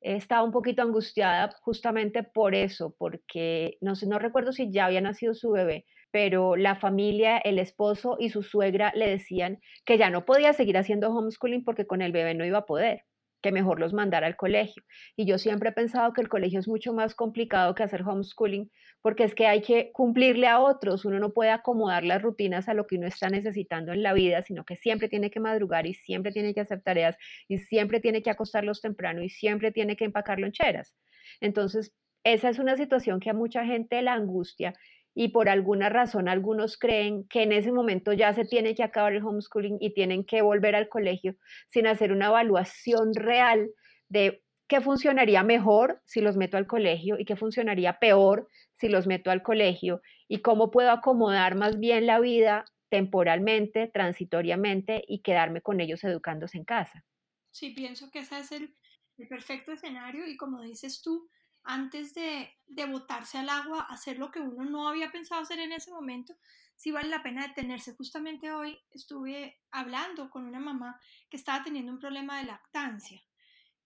estaba 0.00 0.42
un 0.42 0.52
poquito 0.52 0.82
angustiada 0.82 1.54
justamente 1.62 2.22
por 2.22 2.54
eso, 2.54 2.94
porque 2.98 3.78
no 3.80 3.94
sé, 3.94 4.06
no 4.06 4.18
recuerdo 4.18 4.52
si 4.52 4.70
ya 4.70 4.86
había 4.86 5.00
nacido 5.00 5.34
su 5.34 5.50
bebé, 5.50 5.86
pero 6.10 6.56
la 6.56 6.76
familia, 6.76 7.38
el 7.38 7.58
esposo 7.58 8.16
y 8.18 8.30
su 8.30 8.42
suegra 8.42 8.92
le 8.94 9.08
decían 9.08 9.60
que 9.84 9.98
ya 9.98 10.10
no 10.10 10.24
podía 10.24 10.52
seguir 10.52 10.76
haciendo 10.76 11.10
homeschooling 11.10 11.64
porque 11.64 11.86
con 11.86 12.02
el 12.02 12.12
bebé 12.12 12.34
no 12.34 12.44
iba 12.44 12.58
a 12.58 12.66
poder 12.66 13.04
que 13.42 13.52
mejor 13.52 13.80
los 13.80 13.92
mandara 13.92 14.26
al 14.26 14.36
colegio. 14.36 14.82
Y 15.16 15.26
yo 15.26 15.38
siempre 15.38 15.70
he 15.70 15.72
pensado 15.72 16.12
que 16.12 16.20
el 16.20 16.28
colegio 16.28 16.60
es 16.60 16.68
mucho 16.68 16.92
más 16.92 17.14
complicado 17.14 17.74
que 17.74 17.82
hacer 17.82 18.02
homeschooling, 18.02 18.70
porque 19.02 19.24
es 19.24 19.34
que 19.34 19.46
hay 19.46 19.62
que 19.62 19.90
cumplirle 19.92 20.46
a 20.46 20.60
otros, 20.60 21.04
uno 21.04 21.18
no 21.18 21.32
puede 21.32 21.50
acomodar 21.50 22.04
las 22.04 22.22
rutinas 22.22 22.68
a 22.68 22.74
lo 22.74 22.86
que 22.86 22.96
uno 22.96 23.06
está 23.06 23.28
necesitando 23.28 23.92
en 23.92 24.02
la 24.02 24.12
vida, 24.12 24.42
sino 24.42 24.64
que 24.64 24.76
siempre 24.76 25.08
tiene 25.08 25.30
que 25.30 25.40
madrugar 25.40 25.86
y 25.86 25.94
siempre 25.94 26.32
tiene 26.32 26.54
que 26.54 26.60
hacer 26.60 26.82
tareas 26.82 27.16
y 27.48 27.58
siempre 27.58 28.00
tiene 28.00 28.22
que 28.22 28.30
acostarlos 28.30 28.80
temprano 28.80 29.22
y 29.22 29.28
siempre 29.28 29.72
tiene 29.72 29.96
que 29.96 30.04
empacar 30.04 30.38
loncheras. 30.38 30.94
Entonces, 31.40 31.92
esa 32.24 32.48
es 32.48 32.60
una 32.60 32.76
situación 32.76 33.18
que 33.18 33.30
a 33.30 33.34
mucha 33.34 33.64
gente 33.64 34.00
la 34.00 34.12
angustia 34.12 34.74
y 35.14 35.28
por 35.28 35.48
alguna 35.48 35.88
razón 35.88 36.28
algunos 36.28 36.78
creen 36.78 37.26
que 37.28 37.42
en 37.42 37.52
ese 37.52 37.72
momento 37.72 38.12
ya 38.12 38.32
se 38.32 38.44
tiene 38.44 38.74
que 38.74 38.82
acabar 38.82 39.12
el 39.12 39.24
homeschooling 39.24 39.76
y 39.80 39.92
tienen 39.94 40.24
que 40.24 40.42
volver 40.42 40.74
al 40.74 40.88
colegio 40.88 41.34
sin 41.70 41.86
hacer 41.86 42.12
una 42.12 42.26
evaluación 42.26 43.14
real 43.14 43.70
de 44.08 44.42
qué 44.68 44.80
funcionaría 44.80 45.42
mejor 45.42 46.00
si 46.06 46.20
los 46.20 46.36
meto 46.36 46.56
al 46.56 46.66
colegio 46.66 47.18
y 47.18 47.24
qué 47.24 47.36
funcionaría 47.36 47.98
peor 47.98 48.48
si 48.78 48.88
los 48.88 49.06
meto 49.06 49.30
al 49.30 49.42
colegio 49.42 50.00
y 50.28 50.40
cómo 50.40 50.70
puedo 50.70 50.90
acomodar 50.90 51.56
más 51.56 51.78
bien 51.78 52.06
la 52.06 52.20
vida 52.20 52.64
temporalmente, 52.88 53.90
transitoriamente 53.92 55.02
y 55.06 55.22
quedarme 55.22 55.62
con 55.62 55.80
ellos 55.80 56.04
educándose 56.04 56.58
en 56.58 56.64
casa. 56.64 57.04
Sí, 57.50 57.70
pienso 57.70 58.10
que 58.10 58.20
ese 58.20 58.38
es 58.38 58.52
el, 58.52 58.74
el 59.18 59.28
perfecto 59.28 59.72
escenario 59.72 60.26
y 60.26 60.36
como 60.36 60.62
dices 60.62 61.02
tú, 61.02 61.28
antes 61.64 62.14
de, 62.14 62.50
de 62.66 62.86
botarse 62.86 63.38
al 63.38 63.48
agua, 63.48 63.86
hacer 63.88 64.18
lo 64.18 64.30
que 64.30 64.40
uno 64.40 64.64
no 64.64 64.88
había 64.88 65.12
pensado 65.12 65.42
hacer 65.42 65.58
en 65.58 65.72
ese 65.72 65.90
momento, 65.90 66.34
sí 66.76 66.90
vale 66.90 67.08
la 67.08 67.22
pena 67.22 67.46
detenerse. 67.46 67.94
Justamente 67.94 68.52
hoy 68.52 68.78
estuve 68.90 69.60
hablando 69.70 70.30
con 70.30 70.44
una 70.44 70.60
mamá 70.60 71.00
que 71.30 71.36
estaba 71.36 71.62
teniendo 71.62 71.92
un 71.92 71.98
problema 71.98 72.38
de 72.38 72.46
lactancia 72.46 73.22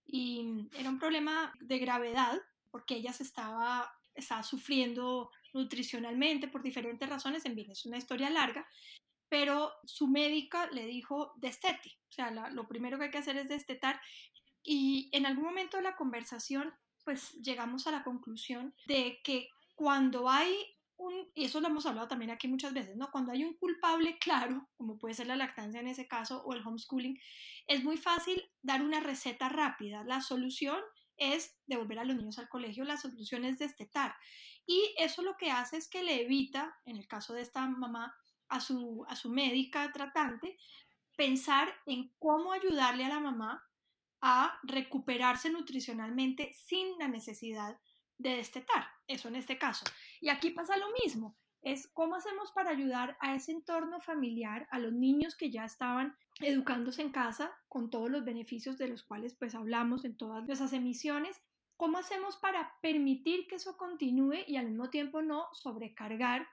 y 0.07 0.67
era 0.73 0.89
un 0.89 0.97
problema 0.97 1.53
de 1.59 1.79
gravedad 1.79 2.41
porque 2.71 2.95
ella 2.95 3.13
se 3.13 3.23
estaba, 3.23 3.93
estaba 4.15 4.43
sufriendo 4.43 5.29
nutricionalmente 5.53 6.47
por 6.47 6.63
diferentes 6.63 7.07
razones, 7.09 7.45
en 7.45 7.55
fin, 7.55 7.69
es 7.71 7.85
una 7.85 7.97
historia 7.97 8.29
larga, 8.29 8.67
pero 9.29 9.73
su 9.85 10.07
médica 10.07 10.67
le 10.71 10.85
dijo 10.85 11.33
destete, 11.37 11.97
o 12.09 12.11
sea, 12.11 12.31
lo 12.31 12.67
primero 12.67 12.97
que 12.97 13.05
hay 13.05 13.11
que 13.11 13.17
hacer 13.17 13.37
es 13.37 13.49
destetar 13.49 13.99
y 14.63 15.09
en 15.11 15.25
algún 15.25 15.45
momento 15.45 15.77
de 15.77 15.83
la 15.83 15.95
conversación 15.95 16.73
pues 17.07 17.31
llegamos 17.41 17.87
a 17.87 17.91
la 17.91 18.03
conclusión 18.03 18.75
de 18.85 19.21
que 19.23 19.47
cuando 19.75 20.29
hay 20.29 20.53
un, 20.97 21.13
y 21.33 21.45
eso 21.45 21.61
lo 21.61 21.67
hemos 21.67 21.85
hablado 21.85 22.09
también 22.09 22.31
aquí 22.31 22.49
muchas 22.49 22.73
veces, 22.73 22.97
¿no? 22.97 23.09
Cuando 23.11 23.31
hay 23.31 23.45
un 23.45 23.53
culpable 23.53 24.17
claro, 24.19 24.67
como 24.75 24.99
puede 24.99 25.13
ser 25.15 25.27
la 25.27 25.37
lactancia 25.37 25.79
en 25.79 25.87
ese 25.87 26.05
caso 26.05 26.43
o 26.43 26.53
el 26.53 26.67
homeschooling, 26.67 27.17
es 27.65 27.81
muy 27.81 27.95
fácil 27.95 28.43
dar 28.61 28.81
una 28.81 28.99
receta 28.99 29.47
rápida. 29.47 30.03
La 30.03 30.19
solución 30.19 30.81
es 31.15 31.57
devolver 31.65 31.99
a 31.99 32.03
los 32.03 32.17
niños 32.17 32.39
al 32.39 32.49
colegio, 32.49 32.83
la 32.83 32.97
solución 32.97 33.45
es 33.45 33.57
destetar. 33.57 34.13
Y 34.65 34.93
eso 34.97 35.21
lo 35.21 35.37
que 35.37 35.49
hace 35.49 35.77
es 35.77 35.87
que 35.87 36.03
le 36.03 36.23
evita, 36.23 36.75
en 36.83 36.97
el 36.97 37.07
caso 37.07 37.33
de 37.33 37.41
esta 37.41 37.65
mamá, 37.69 38.13
a 38.49 38.59
su, 38.59 39.05
a 39.07 39.15
su 39.15 39.29
médica 39.29 39.93
tratante, 39.93 40.57
pensar 41.15 41.73
en 41.85 42.11
cómo 42.19 42.51
ayudarle 42.51 43.05
a 43.05 43.09
la 43.09 43.21
mamá 43.21 43.63
a 44.21 44.59
recuperarse 44.63 45.49
nutricionalmente 45.49 46.53
sin 46.53 46.97
la 46.97 47.07
necesidad 47.07 47.79
de 48.17 48.37
destetar, 48.37 48.87
eso 49.07 49.27
en 49.27 49.35
este 49.35 49.57
caso. 49.57 49.85
Y 50.21 50.29
aquí 50.29 50.49
pasa 50.49 50.77
lo 50.77 50.87
mismo, 51.03 51.37
es 51.61 51.87
cómo 51.87 52.15
hacemos 52.15 52.51
para 52.51 52.71
ayudar 52.71 53.17
a 53.19 53.35
ese 53.35 53.51
entorno 53.51 53.99
familiar, 54.01 54.67
a 54.71 54.79
los 54.79 54.93
niños 54.93 55.35
que 55.35 55.51
ya 55.51 55.65
estaban 55.65 56.15
educándose 56.39 57.01
en 57.01 57.11
casa 57.11 57.51
con 57.67 57.89
todos 57.89 58.09
los 58.09 58.23
beneficios 58.23 58.77
de 58.77 58.87
los 58.87 59.03
cuales 59.03 59.35
pues 59.35 59.55
hablamos 59.55 60.05
en 60.05 60.17
todas 60.17 60.45
nuestras 60.45 60.73
emisiones, 60.73 61.41
cómo 61.75 61.97
hacemos 61.97 62.37
para 62.37 62.73
permitir 62.81 63.47
que 63.47 63.55
eso 63.55 63.77
continúe 63.77 64.43
y 64.47 64.57
al 64.57 64.67
mismo 64.67 64.89
tiempo 64.89 65.21
no 65.21 65.47
sobrecargar 65.53 66.47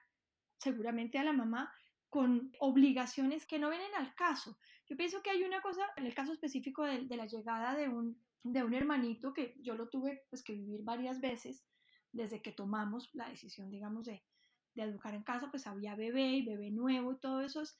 seguramente 0.58 1.18
a 1.18 1.24
la 1.24 1.32
mamá 1.32 1.72
con 2.14 2.52
obligaciones 2.60 3.44
que 3.44 3.58
no 3.58 3.70
vienen 3.70 3.92
al 3.96 4.14
caso. 4.14 4.56
Yo 4.86 4.96
pienso 4.96 5.20
que 5.20 5.30
hay 5.30 5.42
una 5.42 5.60
cosa, 5.60 5.84
en 5.96 6.06
el 6.06 6.14
caso 6.14 6.32
específico 6.32 6.84
de, 6.84 7.16
la 7.16 7.26
llegada 7.26 7.74
de 7.74 7.88
un, 7.88 8.16
de 8.44 8.62
un 8.62 8.72
hermanito, 8.72 9.32
que 9.32 9.56
yo 9.58 9.74
lo 9.74 9.88
tuve 9.88 10.22
pues, 10.30 10.44
que 10.44 10.52
vivir 10.52 10.84
varias 10.84 11.20
veces 11.20 11.66
desde 12.12 12.40
que 12.40 12.52
tomamos 12.52 13.10
la 13.14 13.28
decisión, 13.28 13.68
digamos, 13.68 14.06
de, 14.06 14.22
de 14.76 14.82
educar 14.84 15.12
en 15.12 15.24
casa, 15.24 15.50
pues 15.50 15.66
había 15.66 15.96
bebé 15.96 16.36
y 16.36 16.46
bebé 16.46 16.70
nuevo 16.70 17.14
y 17.14 17.18
todo 17.18 17.40
eso. 17.40 17.62
Es, 17.62 17.76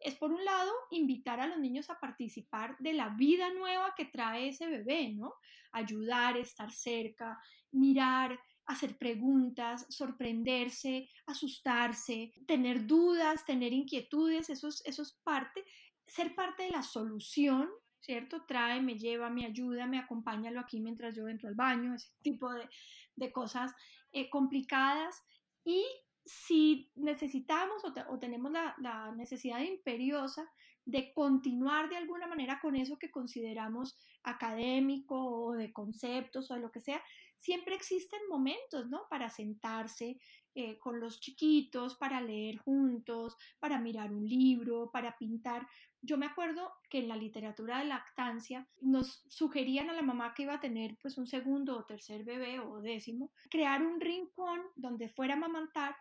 es, 0.00 0.16
por 0.16 0.32
un 0.32 0.44
lado, 0.44 0.70
invitar 0.90 1.40
a 1.40 1.46
los 1.46 1.58
niños 1.58 1.88
a 1.88 1.98
participar 1.98 2.76
de 2.80 2.92
la 2.92 3.08
vida 3.16 3.50
nueva 3.54 3.94
que 3.96 4.04
trae 4.04 4.48
ese 4.48 4.66
bebé, 4.66 5.14
¿no? 5.14 5.32
Ayudar, 5.72 6.36
estar 6.36 6.70
cerca, 6.70 7.40
mirar, 7.72 8.38
hacer 8.68 8.98
preguntas, 8.98 9.86
sorprenderse, 9.88 11.08
asustarse, 11.26 12.34
tener 12.46 12.86
dudas, 12.86 13.44
tener 13.46 13.72
inquietudes, 13.72 14.50
eso 14.50 14.68
es, 14.68 15.18
parte, 15.24 15.64
ser 16.06 16.34
parte 16.34 16.64
de 16.64 16.70
la 16.70 16.82
solución, 16.82 17.70
¿cierto? 17.98 18.44
Trae, 18.46 18.82
me 18.82 18.98
lleva, 18.98 19.30
me 19.30 19.46
ayuda, 19.46 19.86
me 19.86 19.98
acompáñalo 19.98 20.60
aquí 20.60 20.80
mientras 20.80 21.16
yo 21.16 21.28
entro 21.28 21.48
al 21.48 21.54
baño, 21.54 21.94
ese 21.94 22.10
tipo 22.22 22.52
de, 22.52 22.68
de 23.16 23.32
cosas 23.32 23.74
eh, 24.12 24.28
complicadas. 24.28 25.16
Y 25.64 25.82
si 26.26 26.92
necesitamos 26.94 27.82
o, 27.84 28.18
tenemos 28.18 28.52
la, 28.52 28.74
la, 28.80 29.12
necesidad 29.12 29.60
imperiosa 29.60 30.46
de 30.84 31.14
continuar 31.14 31.88
de 31.88 31.96
alguna 31.96 32.26
manera 32.26 32.60
con 32.60 32.76
eso 32.76 32.98
que 32.98 33.10
consideramos 33.10 33.96
académico 34.24 35.16
o 35.16 35.52
de 35.52 35.72
conceptos 35.72 36.50
o 36.50 36.54
de 36.54 36.60
lo 36.60 36.70
que 36.70 36.80
sea, 36.80 37.02
siempre 37.38 37.74
existen 37.74 38.20
momentos, 38.28 38.88
¿no? 38.88 39.06
Para 39.08 39.30
sentarse 39.30 40.18
eh, 40.54 40.78
con 40.78 40.98
los 40.98 41.20
chiquitos, 41.20 41.96
para 41.96 42.20
leer 42.20 42.58
juntos, 42.58 43.36
para 43.60 43.78
mirar 43.78 44.12
un 44.12 44.26
libro, 44.26 44.90
para 44.90 45.16
pintar. 45.16 45.68
Yo 46.00 46.16
me 46.18 46.26
acuerdo 46.26 46.72
que 46.90 46.98
en 46.98 47.08
la 47.08 47.16
literatura 47.16 47.78
de 47.78 47.84
lactancia 47.84 48.68
nos 48.80 49.24
sugerían 49.28 49.90
a 49.90 49.92
la 49.92 50.02
mamá 50.02 50.34
que 50.34 50.42
iba 50.42 50.54
a 50.54 50.60
tener 50.60 50.96
pues 51.00 51.16
un 51.16 51.26
segundo 51.26 51.76
o 51.76 51.84
tercer 51.84 52.24
bebé 52.24 52.60
o 52.60 52.80
décimo, 52.80 53.32
crear 53.50 53.82
un 53.82 54.00
rincón 54.00 54.60
donde 54.74 55.08
fuera 55.08 55.34
a 55.34 55.36
amamantar 55.36 55.96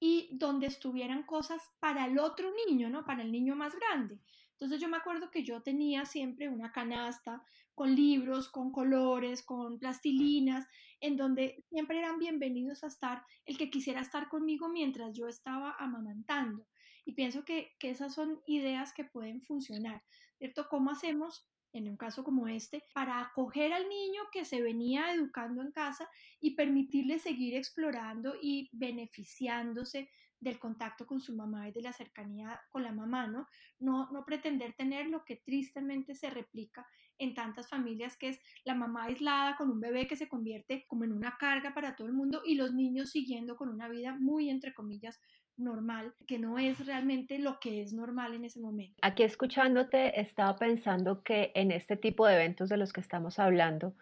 y 0.00 0.30
donde 0.32 0.66
estuvieran 0.66 1.22
cosas 1.22 1.62
para 1.78 2.06
el 2.06 2.18
otro 2.18 2.50
niño, 2.66 2.90
¿no? 2.90 3.04
Para 3.04 3.22
el 3.22 3.30
niño 3.30 3.54
más 3.54 3.72
grande. 3.76 4.18
Entonces 4.62 4.80
yo 4.80 4.88
me 4.88 4.98
acuerdo 4.98 5.28
que 5.28 5.42
yo 5.42 5.60
tenía 5.60 6.04
siempre 6.04 6.48
una 6.48 6.70
canasta 6.70 7.42
con 7.74 7.96
libros, 7.96 8.48
con 8.48 8.70
colores, 8.70 9.42
con 9.42 9.80
plastilinas, 9.80 10.68
en 11.00 11.16
donde 11.16 11.64
siempre 11.68 11.98
eran 11.98 12.20
bienvenidos 12.20 12.84
a 12.84 12.86
estar 12.86 13.24
el 13.44 13.58
que 13.58 13.70
quisiera 13.70 14.00
estar 14.00 14.28
conmigo 14.28 14.68
mientras 14.68 15.16
yo 15.18 15.26
estaba 15.26 15.74
amamantando. 15.80 16.64
Y 17.04 17.14
pienso 17.14 17.44
que, 17.44 17.72
que 17.80 17.90
esas 17.90 18.14
son 18.14 18.40
ideas 18.46 18.92
que 18.94 19.02
pueden 19.02 19.42
funcionar, 19.42 20.00
¿cierto? 20.38 20.68
¿Cómo 20.70 20.92
hacemos 20.92 21.48
en 21.72 21.88
un 21.88 21.96
caso 21.96 22.22
como 22.22 22.46
este, 22.46 22.84
para 22.94 23.20
acoger 23.20 23.72
al 23.72 23.88
niño 23.88 24.20
que 24.30 24.44
se 24.44 24.62
venía 24.62 25.12
educando 25.12 25.62
en 25.62 25.72
casa 25.72 26.08
y 26.38 26.54
permitirle 26.54 27.18
seguir 27.18 27.56
explorando 27.56 28.36
y 28.40 28.68
beneficiándose 28.72 30.08
del 30.42 30.58
contacto 30.58 31.06
con 31.06 31.20
su 31.20 31.34
mamá 31.34 31.68
y 31.68 31.72
de 31.72 31.82
la 31.82 31.92
cercanía 31.92 32.60
con 32.68 32.82
la 32.82 32.92
mamá, 32.92 33.28
¿no? 33.28 33.46
No, 33.78 34.08
pretender 34.26 34.74
tener 34.74 35.06
lo 35.06 35.24
que 35.24 35.36
tristemente 35.36 36.14
se 36.14 36.30
replica 36.30 36.84
en 37.18 37.34
tantas 37.34 37.68
familias, 37.68 38.16
que 38.16 38.30
es 38.30 38.40
la 38.64 38.74
mamá 38.74 39.04
aislada 39.04 39.56
con 39.56 39.70
un 39.70 39.80
bebé 39.80 40.08
que 40.08 40.16
se 40.16 40.28
convierte 40.28 40.84
como 40.88 41.04
en 41.04 41.12
una 41.12 41.36
carga 41.38 41.72
para 41.72 41.94
todo 41.94 42.08
el 42.08 42.12
mundo 42.12 42.42
y 42.44 42.56
los 42.56 42.74
niños 42.74 43.10
siguiendo 43.10 43.56
con 43.56 43.68
una 43.68 43.88
vida 43.88 44.16
muy, 44.18 44.50
entre 44.50 44.74
comillas, 44.74 45.20
normal, 45.56 46.12
que 46.26 46.38
no 46.38 46.58
es 46.58 46.84
realmente 46.86 47.38
lo 47.38 47.60
que 47.60 47.80
es 47.80 47.92
normal 47.92 48.34
en 48.34 48.44
ese 48.44 48.58
momento. 48.58 48.96
Aquí 49.02 49.22
escuchándote, 49.22 50.20
estaba 50.20 50.56
pensando 50.56 51.22
que 51.22 51.52
en 51.54 51.70
este 51.70 51.96
tipo 51.96 52.26
de 52.26 52.34
eventos 52.34 52.68
de 52.68 52.78
los 52.78 52.92
que 52.92 53.00
estamos 53.00 53.38
hablando, 53.38 53.94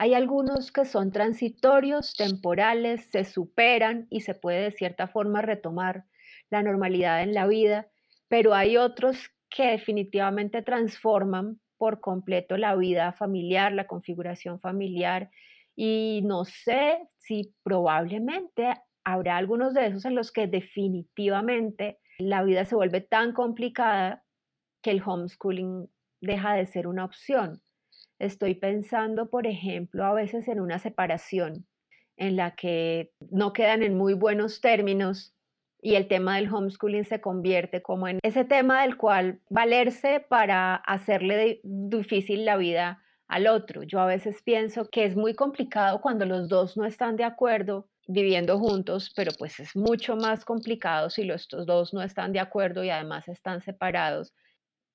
hay 0.00 0.14
algunos 0.14 0.72
que 0.72 0.86
son 0.86 1.12
transitorios, 1.12 2.14
temporales, 2.14 3.10
se 3.12 3.26
superan 3.26 4.06
y 4.08 4.22
se 4.22 4.34
puede 4.34 4.62
de 4.62 4.70
cierta 4.70 5.08
forma 5.08 5.42
retomar 5.42 6.06
la 6.48 6.62
normalidad 6.62 7.22
en 7.22 7.34
la 7.34 7.46
vida, 7.46 7.86
pero 8.26 8.54
hay 8.54 8.78
otros 8.78 9.28
que 9.50 9.72
definitivamente 9.72 10.62
transforman 10.62 11.60
por 11.76 12.00
completo 12.00 12.56
la 12.56 12.76
vida 12.76 13.12
familiar, 13.12 13.74
la 13.74 13.86
configuración 13.86 14.58
familiar 14.58 15.28
y 15.76 16.22
no 16.24 16.46
sé 16.46 17.06
si 17.18 17.54
probablemente 17.62 18.72
habrá 19.04 19.36
algunos 19.36 19.74
de 19.74 19.88
esos 19.88 20.06
en 20.06 20.14
los 20.14 20.32
que 20.32 20.46
definitivamente 20.46 21.98
la 22.16 22.42
vida 22.42 22.64
se 22.64 22.74
vuelve 22.74 23.02
tan 23.02 23.34
complicada 23.34 24.24
que 24.82 24.92
el 24.92 25.02
homeschooling 25.04 25.90
deja 26.22 26.54
de 26.54 26.64
ser 26.64 26.86
una 26.86 27.04
opción. 27.04 27.60
Estoy 28.20 28.54
pensando, 28.54 29.30
por 29.30 29.46
ejemplo, 29.46 30.04
a 30.04 30.12
veces 30.12 30.46
en 30.46 30.60
una 30.60 30.78
separación 30.78 31.66
en 32.18 32.36
la 32.36 32.54
que 32.54 33.12
no 33.30 33.54
quedan 33.54 33.82
en 33.82 33.96
muy 33.96 34.12
buenos 34.12 34.60
términos 34.60 35.34
y 35.80 35.94
el 35.94 36.06
tema 36.06 36.36
del 36.36 36.52
homeschooling 36.52 37.06
se 37.06 37.22
convierte 37.22 37.80
como 37.80 38.08
en 38.08 38.18
ese 38.22 38.44
tema 38.44 38.82
del 38.82 38.98
cual 38.98 39.40
valerse 39.48 40.20
para 40.20 40.74
hacerle 40.74 41.62
difícil 41.64 42.44
la 42.44 42.58
vida 42.58 43.02
al 43.26 43.46
otro. 43.46 43.84
Yo 43.84 44.00
a 44.00 44.06
veces 44.06 44.42
pienso 44.42 44.90
que 44.90 45.06
es 45.06 45.16
muy 45.16 45.32
complicado 45.32 46.02
cuando 46.02 46.26
los 46.26 46.50
dos 46.50 46.76
no 46.76 46.84
están 46.84 47.16
de 47.16 47.24
acuerdo 47.24 47.88
viviendo 48.06 48.58
juntos, 48.58 49.10
pero 49.16 49.32
pues 49.38 49.58
es 49.60 49.74
mucho 49.74 50.14
más 50.16 50.44
complicado 50.44 51.08
si 51.08 51.24
los 51.24 51.48
dos 51.48 51.94
no 51.94 52.02
están 52.02 52.32
de 52.32 52.40
acuerdo 52.40 52.84
y 52.84 52.90
además 52.90 53.28
están 53.28 53.62
separados, 53.62 54.34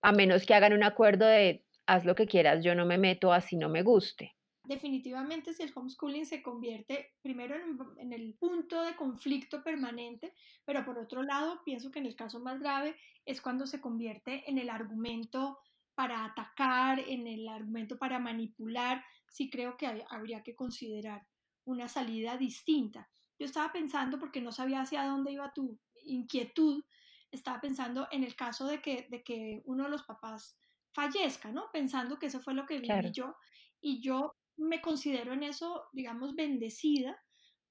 a 0.04 0.12
menos 0.12 0.46
que 0.46 0.54
hagan 0.54 0.74
un 0.74 0.84
acuerdo 0.84 1.26
de 1.26 1.65
haz 1.88 2.06
lo 2.06 2.16
que 2.16 2.28
quieras, 2.28 2.64
yo 2.64 2.76
no 2.76 2.86
me 2.86 2.98
meto 2.98 3.32
así 3.32 3.56
no 3.56 3.70
me 3.70 3.84
guste. 3.84 4.36
Definitivamente 4.64 5.54
si 5.54 5.62
el 5.62 5.72
homeschooling 5.76 6.26
se 6.26 6.42
convierte 6.42 7.14
primero 7.22 7.56
en, 7.98 8.14
el 8.14 8.34
punto 8.34 8.82
de 8.82 8.96
conflicto 8.96 9.64
permanente, 9.64 10.34
pero 10.66 10.84
por 10.84 10.98
otro 10.98 11.22
lado 11.22 11.62
pienso 11.64 11.92
que 11.92 12.00
en 12.00 12.08
el 12.08 12.16
caso 12.16 12.40
más 12.40 12.60
grave 12.60 12.96
es 13.26 13.42
cuando 13.42 13.68
se 13.68 13.80
convierte 13.80 14.50
en 14.50 14.58
el 14.58 14.72
argumento 14.72 15.60
para 15.94 16.26
atacar, 16.26 17.00
en 17.00 17.28
el 17.28 17.48
argumento 17.48 17.98
para 18.00 18.18
manipular, 18.18 19.04
sí 19.30 19.52
creo 19.52 19.78
que 19.78 20.04
habría 20.10 20.42
que 20.42 20.56
considerar 20.56 21.28
una 21.64 21.88
salida 21.88 22.36
distinta. 22.36 23.08
Yo 23.38 23.46
estaba 23.46 23.72
pensando, 23.72 24.18
porque 24.18 24.42
no 24.42 24.52
sabía 24.52 24.82
hacia 24.82 25.04
dónde 25.04 25.32
iba 25.32 25.54
tu 25.54 25.78
inquietud, 26.06 26.84
estaba 27.32 27.62
pensando 27.62 28.08
en 28.12 28.24
el 28.24 28.36
caso 28.36 28.66
de 28.66 28.82
que, 28.82 29.08
de 29.10 29.24
que 29.24 29.62
uno 29.66 29.84
de 29.84 29.90
los 29.90 30.04
papás 30.04 30.58
fallezca, 30.96 31.52
¿no? 31.52 31.66
Pensando 31.72 32.18
que 32.18 32.28
eso 32.28 32.40
fue 32.40 32.54
lo 32.56 32.66
que 32.66 32.80
viví 32.80 33.12
yo. 33.14 33.36
y 33.82 34.02
yo 34.02 34.34
me 34.58 34.82
considero 34.82 35.34
en 35.34 35.44
eso, 35.44 35.84
digamos, 35.92 36.34
bendecida, 36.34 37.22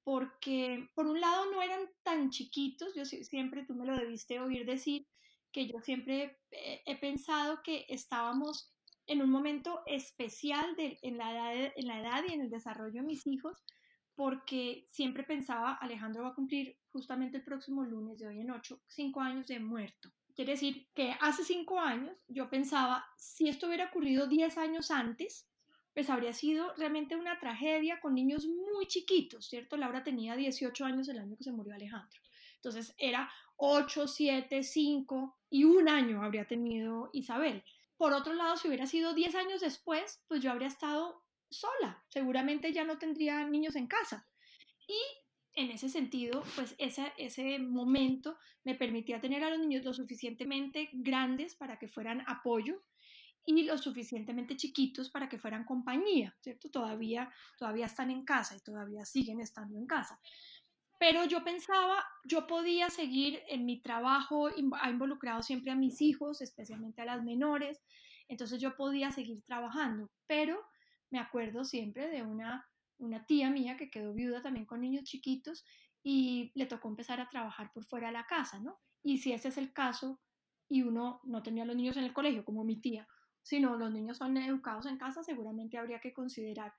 porque 0.04 0.86
por 0.94 1.06
un 1.06 1.18
lado 1.18 1.50
no 1.50 1.62
eran 1.62 1.80
tan 2.02 2.30
chiquitos, 2.30 2.94
yo 2.94 3.06
siempre, 3.06 3.64
tú 3.64 3.74
me 3.74 3.86
lo 3.86 3.96
debiste 3.96 4.38
oír 4.38 4.66
decir, 4.66 5.06
que 5.50 5.66
yo 5.66 5.80
siempre 5.80 6.38
he 6.50 6.98
pensado 6.98 7.62
que 7.62 7.86
estábamos 7.88 8.74
en 9.06 9.22
un 9.22 9.30
momento 9.30 9.80
especial 9.86 10.74
de, 10.76 10.98
en, 11.02 11.16
la 11.16 11.32
edad, 11.32 11.72
en 11.76 11.86
la 11.86 12.00
edad 12.00 12.22
y 12.28 12.34
en 12.34 12.42
el 12.42 12.50
desarrollo 12.50 13.00
de 13.00 13.06
mis 13.06 13.26
hijos, 13.26 13.62
porque 14.14 14.86
siempre 14.90 15.24
pensaba, 15.24 15.74
Alejandro 15.74 16.22
va 16.22 16.30
a 16.30 16.34
cumplir 16.34 16.76
justamente 16.90 17.38
el 17.38 17.44
próximo 17.44 17.84
lunes 17.84 18.18
de 18.18 18.26
hoy 18.26 18.40
en 18.40 18.50
ocho, 18.50 18.80
cinco 18.86 19.20
años 19.20 19.46
de 19.46 19.60
muerto. 19.60 20.10
Quiere 20.34 20.52
decir 20.52 20.88
que 20.94 21.16
hace 21.20 21.44
cinco 21.44 21.78
años 21.78 22.16
yo 22.26 22.50
pensaba, 22.50 23.06
si 23.16 23.48
esto 23.48 23.68
hubiera 23.68 23.86
ocurrido 23.86 24.26
diez 24.26 24.58
años 24.58 24.90
antes, 24.90 25.48
pues 25.94 26.10
habría 26.10 26.32
sido 26.32 26.74
realmente 26.74 27.14
una 27.14 27.38
tragedia 27.38 28.00
con 28.00 28.14
niños 28.14 28.46
muy 28.46 28.86
chiquitos, 28.86 29.46
¿cierto? 29.46 29.76
Laura 29.76 30.02
tenía 30.02 30.34
18 30.34 30.84
años 30.84 31.08
el 31.08 31.20
año 31.20 31.36
que 31.36 31.44
se 31.44 31.52
murió 31.52 31.72
Alejandro. 31.74 32.20
Entonces 32.56 32.94
era 32.98 33.30
8, 33.56 34.08
7, 34.08 34.62
5 34.64 35.38
y 35.50 35.64
un 35.64 35.88
año 35.88 36.24
habría 36.24 36.46
tenido 36.46 37.10
Isabel. 37.12 37.62
Por 37.96 38.12
otro 38.12 38.34
lado, 38.34 38.56
si 38.56 38.66
hubiera 38.66 38.86
sido 38.86 39.14
10 39.14 39.36
años 39.36 39.60
después, 39.60 40.24
pues 40.26 40.42
yo 40.42 40.50
habría 40.50 40.66
estado 40.66 41.22
sola. 41.48 42.02
Seguramente 42.08 42.72
ya 42.72 42.82
no 42.82 42.98
tendría 42.98 43.46
niños 43.46 43.76
en 43.76 43.86
casa. 43.86 44.28
Y 44.88 44.98
en 45.54 45.70
ese 45.70 45.88
sentido, 45.88 46.42
pues 46.56 46.74
ese, 46.78 47.12
ese 47.16 47.58
momento 47.58 48.36
me 48.64 48.74
permitía 48.74 49.20
tener 49.20 49.44
a 49.44 49.50
los 49.50 49.58
niños 49.58 49.84
lo 49.84 49.94
suficientemente 49.94 50.90
grandes 50.92 51.54
para 51.54 51.78
que 51.78 51.88
fueran 51.88 52.24
apoyo 52.26 52.82
y 53.46 53.62
lo 53.64 53.76
suficientemente 53.78 54.56
chiquitos 54.56 55.10
para 55.10 55.28
que 55.28 55.38
fueran 55.38 55.64
compañía, 55.64 56.34
¿cierto? 56.40 56.70
Todavía, 56.70 57.30
todavía 57.58 57.86
están 57.86 58.10
en 58.10 58.24
casa 58.24 58.56
y 58.56 58.60
todavía 58.60 59.04
siguen 59.04 59.40
estando 59.40 59.76
en 59.78 59.86
casa. 59.86 60.18
Pero 60.98 61.24
yo 61.24 61.44
pensaba, 61.44 62.02
yo 62.24 62.46
podía 62.46 62.88
seguir 62.88 63.42
en 63.48 63.66
mi 63.66 63.80
trabajo, 63.80 64.48
ha 64.80 64.90
involucrado 64.90 65.42
siempre 65.42 65.70
a 65.70 65.76
mis 65.76 66.00
hijos, 66.00 66.40
especialmente 66.40 67.02
a 67.02 67.04
las 67.04 67.22
menores, 67.22 67.82
entonces 68.28 68.60
yo 68.60 68.74
podía 68.76 69.10
seguir 69.10 69.42
trabajando, 69.44 70.10
pero 70.26 70.64
me 71.10 71.18
acuerdo 71.18 71.64
siempre 71.64 72.08
de 72.08 72.22
una, 72.22 72.66
una 72.98 73.24
tía 73.26 73.50
mía 73.50 73.76
que 73.76 73.90
quedó 73.90 74.14
viuda 74.14 74.42
también 74.42 74.66
con 74.66 74.80
niños 74.80 75.04
chiquitos 75.04 75.64
y 76.02 76.52
le 76.54 76.66
tocó 76.66 76.88
empezar 76.88 77.20
a 77.20 77.28
trabajar 77.28 77.72
por 77.72 77.84
fuera 77.84 78.08
de 78.08 78.12
la 78.12 78.26
casa, 78.26 78.60
¿no? 78.60 78.80
Y 79.02 79.18
si 79.18 79.32
ese 79.32 79.48
es 79.48 79.58
el 79.58 79.72
caso 79.72 80.20
y 80.68 80.82
uno 80.82 81.20
no 81.24 81.42
tenía 81.42 81.64
los 81.64 81.76
niños 81.76 81.96
en 81.96 82.04
el 82.04 82.12
colegio, 82.12 82.44
como 82.44 82.64
mi 82.64 82.80
tía, 82.80 83.06
sino 83.42 83.76
los 83.76 83.92
niños 83.92 84.18
son 84.18 84.36
educados 84.36 84.86
en 84.86 84.98
casa, 84.98 85.22
seguramente 85.22 85.78
habría 85.78 86.00
que 86.00 86.12
considerar 86.12 86.72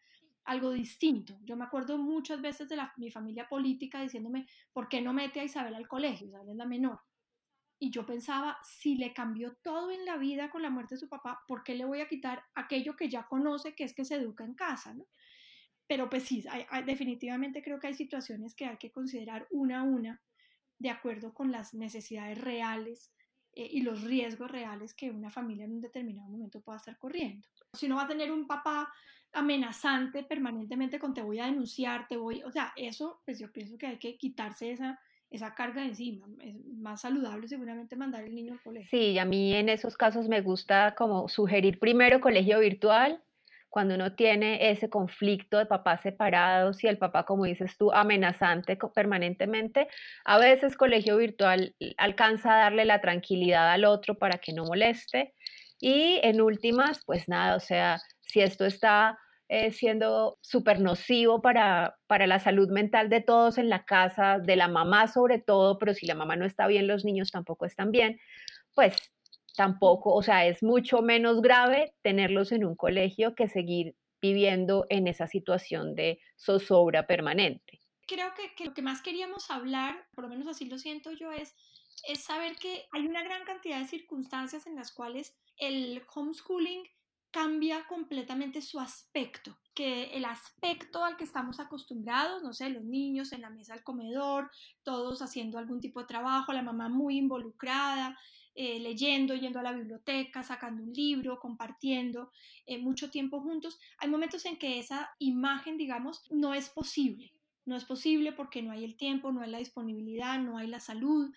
algo 0.46 0.72
distinto. 0.72 1.38
Yo 1.44 1.56
me 1.56 1.66
acuerdo 1.66 1.98
muchas 1.98 2.42
veces 2.42 2.70
de 2.70 2.78
mi 2.98 3.12
familia 3.12 3.48
política 3.48 4.02
diciéndome, 4.02 4.48
¿por 4.74 4.88
qué 4.88 5.02
no 5.02 5.14
mete 5.14 5.40
a 5.40 5.44
Isabel 5.44 5.76
al 5.76 5.88
colegio? 5.88 6.28
Isabel 6.28 6.50
es 6.50 6.56
la 6.56 6.66
menor. 6.66 7.00
Y 7.78 7.92
yo 7.92 8.06
pensaba, 8.06 8.58
si 8.64 8.96
le 8.96 9.14
cambió 9.14 9.58
todo 9.62 9.92
en 9.92 10.06
la 10.06 10.18
vida 10.18 10.50
con 10.50 10.62
la 10.62 10.70
muerte 10.70 10.96
de 10.96 11.00
su 11.00 11.10
papá, 11.10 11.44
¿por 11.48 11.64
qué 11.64 11.76
le 11.76 11.86
voy 11.86 12.00
a 12.00 12.08
quitar 12.08 12.44
aquello 12.56 12.96
que 12.96 13.10
ya 13.10 13.28
conoce, 13.28 13.76
que 13.76 13.84
es 13.84 13.94
que 13.94 14.06
se 14.06 14.16
educa 14.16 14.46
en 14.46 14.54
casa? 14.54 14.94
¿no? 14.94 15.06
Pero 15.88 16.10
pues 16.10 16.24
sí, 16.24 16.44
definitivamente 16.86 17.62
creo 17.62 17.80
que 17.80 17.88
hay 17.88 17.94
situaciones 17.94 18.56
que 18.56 18.66
hay 18.66 18.78
que 18.78 18.92
considerar 18.92 19.48
una 19.52 19.82
a 19.82 19.84
una 19.84 20.22
de 20.80 20.90
acuerdo 20.90 21.34
con 21.34 21.52
las 21.52 21.74
necesidades 21.74 22.40
reales 22.40 23.12
eh, 23.54 23.68
y 23.72 23.82
los 23.82 24.04
riesgos 24.04 24.52
reales 24.52 24.94
que 24.94 25.12
una 25.12 25.30
familia 25.30 25.66
en 25.66 25.74
un 25.74 25.82
determinado 25.82 26.28
momento 26.28 26.62
pueda 26.62 26.78
estar 26.78 26.98
corriendo. 26.98 27.48
Si 27.74 27.86
uno 27.86 27.96
va 27.96 28.04
a 28.04 28.08
tener 28.08 28.32
un 28.32 28.48
papá 28.48 28.92
amenazante 29.32 30.24
permanentemente 30.24 31.00
con 31.00 31.14
te 31.14 31.22
voy 31.22 31.40
a 31.40 31.46
denunciar, 31.46 32.08
te 32.08 32.18
voy, 32.18 32.42
o 32.44 32.52
sea, 32.52 32.74
eso, 32.76 33.22
pues 33.26 33.40
yo 33.40 33.52
pienso 33.52 33.78
que 33.78 33.88
hay 33.88 33.98
que 33.98 34.18
quitarse 34.18 34.72
esa, 34.72 35.00
esa 35.30 35.54
carga 35.54 35.86
encima. 35.86 36.28
Es 36.42 36.56
más 36.66 37.02
saludable 37.02 37.48
seguramente 37.48 37.96
mandar 37.96 38.24
el 38.24 38.34
niño 38.34 38.54
al 38.54 38.62
colegio. 38.62 38.90
Sí, 38.90 39.18
a 39.20 39.26
mí 39.26 39.54
en 39.54 39.70
esos 39.70 39.98
casos 39.98 40.28
me 40.28 40.42
gusta 40.42 40.96
como 40.98 41.28
sugerir 41.28 41.80
primero 41.80 42.22
colegio 42.22 42.60
virtual, 42.60 43.22
cuando 43.76 43.96
uno 43.96 44.14
tiene 44.14 44.72
ese 44.72 44.90
conflicto 44.90 45.58
de 45.58 45.66
papás 45.66 46.00
separados 46.00 46.82
y 46.82 46.88
el 46.88 46.98
papá, 46.98 47.26
como 47.26 47.44
dices 47.44 47.76
tú, 47.78 47.92
amenazante 47.92 48.78
permanentemente, 48.78 49.90
a 50.24 50.38
veces 50.38 50.78
colegio 50.78 51.18
virtual 51.18 51.76
alcanza 51.98 52.54
a 52.54 52.60
darle 52.60 52.86
la 52.86 53.02
tranquilidad 53.02 53.70
al 53.70 53.84
otro 53.84 54.18
para 54.18 54.38
que 54.38 54.54
no 54.54 54.64
moleste. 54.64 55.34
Y 55.78 56.22
en 56.24 56.40
últimas, 56.40 57.02
pues 57.06 57.28
nada, 57.28 57.58
o 57.58 57.60
sea, 57.60 58.00
si 58.22 58.40
esto 58.40 58.64
está 58.64 59.20
eh, 59.50 59.72
siendo 59.72 60.38
súper 60.40 60.80
nocivo 60.80 61.42
para, 61.42 61.98
para 62.08 62.28
la 62.28 62.40
salud 62.40 62.70
mental 62.70 63.10
de 63.10 63.20
todos 63.20 63.58
en 63.58 63.68
la 63.68 63.84
casa, 63.84 64.40
de 64.40 64.56
la 64.56 64.70
mamá 64.70 65.10
sobre 65.10 65.40
todo, 65.40 65.78
pero 65.80 65.94
si 65.94 66.06
la 66.06 66.16
mamá 66.16 66.38
no 66.38 66.46
está 66.46 66.66
bien, 66.68 66.88
los 66.88 67.04
niños 67.04 67.30
tampoco 67.30 67.66
están 67.66 67.92
bien, 67.92 68.22
pues 68.74 68.96
tampoco, 69.56 70.14
o 70.14 70.22
sea, 70.22 70.46
es 70.46 70.62
mucho 70.64 71.02
menos 71.02 71.42
grave 71.42 71.94
tenerlos 72.02 72.52
en 72.52 72.66
un 72.66 72.76
colegio 72.76 73.36
que 73.36 73.48
seguir 73.48 73.96
viviendo 74.22 74.86
en 74.90 75.08
esa 75.08 75.28
situación 75.28 75.96
de 75.96 76.20
zozobra 76.38 77.08
permanente. 77.08 77.80
Creo 78.08 78.32
que, 78.36 78.66
lo 78.66 78.74
que 78.74 78.82
más 78.82 79.02
queríamos 79.02 79.50
hablar, 79.50 80.08
por 80.14 80.26
lo 80.26 80.30
menos 80.30 80.48
así 80.48 80.66
lo 80.66 80.78
siento 80.78 81.12
yo, 81.12 81.32
es, 81.32 81.56
es 82.08 82.24
saber 82.24 82.56
que 82.56 82.86
hay 82.92 83.08
una 83.08 83.24
gran 83.24 83.44
cantidad 83.46 83.80
de 83.80 83.88
circunstancias 83.88 84.68
en 84.68 84.76
las 84.76 84.92
cuales 84.92 85.36
el 85.58 86.04
homeschooling 86.14 86.84
cambia 87.32 87.86
completamente 87.88 88.62
su 88.62 88.80
aspecto, 88.80 89.58
que 89.74 90.06
el 90.16 90.24
aspecto 90.24 91.04
al 91.04 91.18
que 91.18 91.26
estamos 91.26 91.60
acostumbrados, 91.60 92.42
no 92.44 92.54
sé, 92.54 92.70
los 92.70 92.86
niños 92.86 93.34
en 93.34 93.42
la 93.42 93.50
mesa 93.50 93.74
del 93.74 93.84
comedor, 93.84 94.50
todos 94.84 95.22
haciendo 95.22 95.58
algún 95.58 95.82
tipo 95.82 96.00
de 96.00 96.08
trabajo, 96.08 96.54
la 96.54 96.62
mamá 96.62 96.88
muy 96.88 97.18
involucrada, 97.18 98.18
eh, 98.56 98.80
leyendo, 98.80 99.36
yendo 99.36 99.60
a 99.60 99.64
la 99.64 99.74
biblioteca, 99.74 100.42
sacando 100.42 100.82
un 100.82 100.94
libro, 100.94 101.40
compartiendo 101.40 102.32
eh, 102.66 102.78
mucho 102.78 103.12
tiempo 103.12 103.42
juntos. 103.42 103.78
Hay 103.98 104.10
momentos 104.10 104.46
en 104.46 104.58
que 104.58 104.80
esa 104.80 105.10
imagen, 105.20 105.78
digamos, 105.78 106.24
no 106.32 106.54
es 106.54 106.70
posible. 106.70 107.34
No 107.66 107.76
es 107.76 107.84
posible 107.84 108.32
porque 108.32 108.62
no 108.62 108.72
hay 108.72 108.86
el 108.86 108.96
tiempo, 108.96 109.32
no 109.32 109.42
hay 109.42 109.52
la 109.52 109.58
disponibilidad, 109.58 110.40
no 110.40 110.58
hay 110.58 110.68
la 110.68 110.80
salud, 110.80 111.34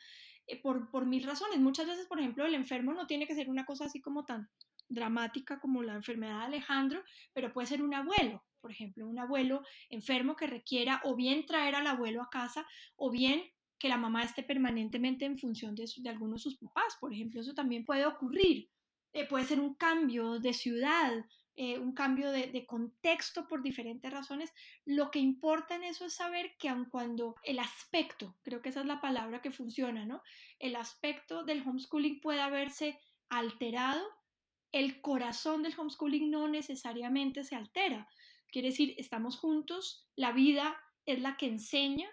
eh, 0.46 0.60
por, 0.60 0.90
por 0.90 1.06
mil 1.06 1.24
razones. 1.24 1.58
Muchas 1.58 1.86
veces, 1.86 2.06
por 2.06 2.20
ejemplo, 2.20 2.46
el 2.46 2.54
enfermo 2.54 2.92
no 2.92 3.06
tiene 3.06 3.26
que 3.26 3.34
ser 3.34 3.50
una 3.50 3.66
cosa 3.66 3.86
así 3.86 4.00
como 4.00 4.24
tan 4.24 4.48
dramática 4.88 5.60
como 5.60 5.82
la 5.82 5.94
enfermedad 5.94 6.38
de 6.38 6.46
Alejandro, 6.46 7.02
pero 7.34 7.52
puede 7.52 7.66
ser 7.66 7.82
un 7.82 7.94
abuelo, 7.94 8.44
por 8.60 8.70
ejemplo, 8.70 9.06
un 9.06 9.18
abuelo 9.18 9.62
enfermo 9.90 10.36
que 10.36 10.46
requiera 10.46 11.00
o 11.04 11.14
bien 11.14 11.46
traer 11.46 11.74
al 11.74 11.86
abuelo 11.86 12.22
a 12.22 12.30
casa 12.30 12.66
o 12.96 13.10
bien 13.10 13.42
que 13.78 13.88
la 13.88 13.96
mamá 13.96 14.24
esté 14.24 14.42
permanentemente 14.42 15.24
en 15.24 15.38
función 15.38 15.74
de, 15.74 15.86
algunos 16.08 16.42
de 16.42 16.50
sus 16.50 16.58
papás, 16.58 16.96
por 17.00 17.12
ejemplo, 17.12 17.40
eso 17.40 17.54
también 17.54 17.84
puede 17.84 18.06
ocurrir. 18.06 18.68
Eh, 19.12 19.26
puede 19.26 19.44
ser 19.44 19.60
un 19.60 19.74
cambio 19.74 20.38
de 20.38 20.52
ciudad, 20.52 21.24
eh, 21.54 21.78
un 21.78 21.92
cambio 21.92 22.30
de, 22.30 22.66
contexto 22.66 23.46
por 23.48 23.62
diferentes 23.62 24.10
razones. 24.12 24.52
Lo 24.84 25.10
que 25.10 25.18
importa 25.18 25.76
en 25.76 25.84
eso 25.84 26.06
es 26.06 26.14
saber 26.14 26.56
que 26.58 26.68
aun 26.68 26.86
cuando 26.86 27.36
el 27.42 27.58
aspecto, 27.58 28.36
creo 28.42 28.60
que 28.60 28.68
esa 28.68 28.80
es 28.80 28.86
la 28.86 29.00
palabra 29.00 29.40
que 29.40 29.50
funciona, 29.50 30.04
¿no? 30.04 30.22
El 30.58 30.76
aspecto 30.76 31.44
del 31.44 31.66
homeschooling 31.66 32.20
puede 32.20 32.48
verse 32.50 32.98
alterado, 33.28 34.06
el 34.72 35.00
corazón 35.00 35.62
del 35.62 35.78
homeschooling 35.78 36.30
no 36.30 36.48
necesariamente 36.48 37.44
se 37.44 37.56
altera. 37.56 38.08
Quiere 38.50 38.68
decir, 38.68 38.94
estamos 38.98 39.38
juntos, 39.38 40.08
la 40.16 40.32
vida 40.32 40.76
es 41.06 41.20
la 41.20 41.36
que 41.36 41.46
enseña, 41.46 42.08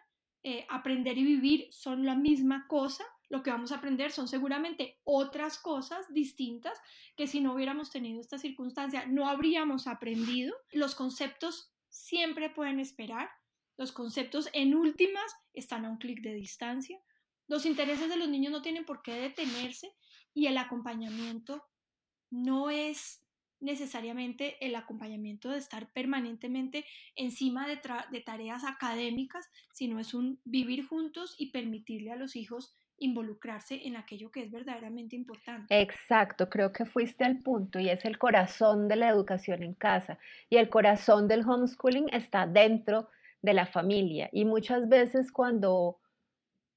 eh, 0.48 0.64
aprender 0.70 1.18
y 1.18 1.24
vivir 1.24 1.68
son 1.72 2.06
la 2.06 2.14
misma 2.14 2.68
cosa, 2.68 3.04
lo 3.30 3.42
que 3.42 3.50
vamos 3.50 3.72
a 3.72 3.78
aprender 3.78 4.12
son 4.12 4.28
seguramente 4.28 5.00
otras 5.04 5.58
cosas 5.58 6.06
distintas 6.14 6.80
que 7.18 7.26
si 7.26 7.42
no 7.42 7.56
hubiéramos 7.56 7.90
tenido 7.90 8.22
esta 8.22 8.38
circunstancia 8.38 9.08
no 9.08 9.28
habríamos 9.28 9.88
aprendido. 9.88 10.56
Los 10.72 10.94
conceptos 10.94 11.74
siempre 11.90 12.52
pueden 12.52 12.80
esperar, 12.80 13.28
los 13.76 13.92
conceptos 13.92 14.48
en 14.54 14.76
últimas 14.76 15.36
están 15.52 15.84
a 15.84 15.90
un 15.90 15.98
clic 15.98 16.22
de 16.22 16.36
distancia, 16.36 17.00
los 17.48 17.66
intereses 17.66 18.08
de 18.08 18.18
los 18.18 18.30
niños 18.30 18.52
no 18.52 18.62
tienen 18.62 18.86
por 18.86 19.02
qué 19.02 19.14
detenerse 19.14 19.96
y 20.36 20.46
el 20.46 20.60
acompañamiento 20.60 21.66
no 22.30 22.70
es 22.70 23.25
necesariamente 23.60 24.58
el 24.66 24.76
acompañamiento 24.76 25.50
de 25.50 25.58
estar 25.58 25.92
permanentemente 25.92 26.86
encima 27.16 27.68
de, 27.68 28.22
tareas 28.22 28.64
académicas, 28.64 29.50
sino 29.74 30.00
es 30.00 30.14
un 30.14 30.40
vivir 30.44 30.86
juntos 30.86 31.36
y 31.38 31.52
permitirle 31.52 32.12
a 32.12 32.16
los 32.16 32.36
hijos 32.36 32.76
involucrarse 32.98 33.86
en 33.86 33.98
aquello 33.98 34.32
que 34.32 34.44
es 34.44 34.52
verdaderamente 34.52 35.16
importante. 35.16 35.82
Exacto, 35.82 36.50
creo 36.50 36.72
que 36.72 36.86
fuiste 36.86 37.26
al 37.26 37.40
punto 37.40 37.80
y 37.80 37.90
es 37.90 38.06
el 38.06 38.18
corazón 38.18 38.88
de 38.88 38.96
la 38.96 39.10
educación 39.10 39.64
en 39.64 39.74
casa 39.74 40.18
y 40.50 40.58
el 40.58 40.70
corazón 40.70 41.28
del 41.28 41.42
homeschooling 41.42 42.08
está 42.14 42.48
dentro 42.48 43.10
de 43.42 43.54
la 43.54 43.66
familia 43.66 44.30
y 44.32 44.46
muchas 44.46 44.88
veces 44.88 45.32
cuando 45.32 46.00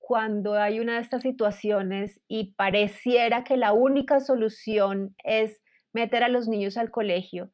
cuando 0.08 0.54
hay 0.54 0.80
una 0.80 0.94
de 0.94 1.02
estas 1.02 1.20
situaciones 1.20 2.18
y 2.28 2.54
pareciera 2.54 3.44
que 3.44 3.58
la 3.58 3.74
única 3.74 4.20
solución 4.20 5.14
es 5.22 5.60
meter 5.92 6.22
a 6.22 6.29
los 6.29 6.48
niños 6.48 6.77
al 6.77 6.90
colegio, 6.90 7.51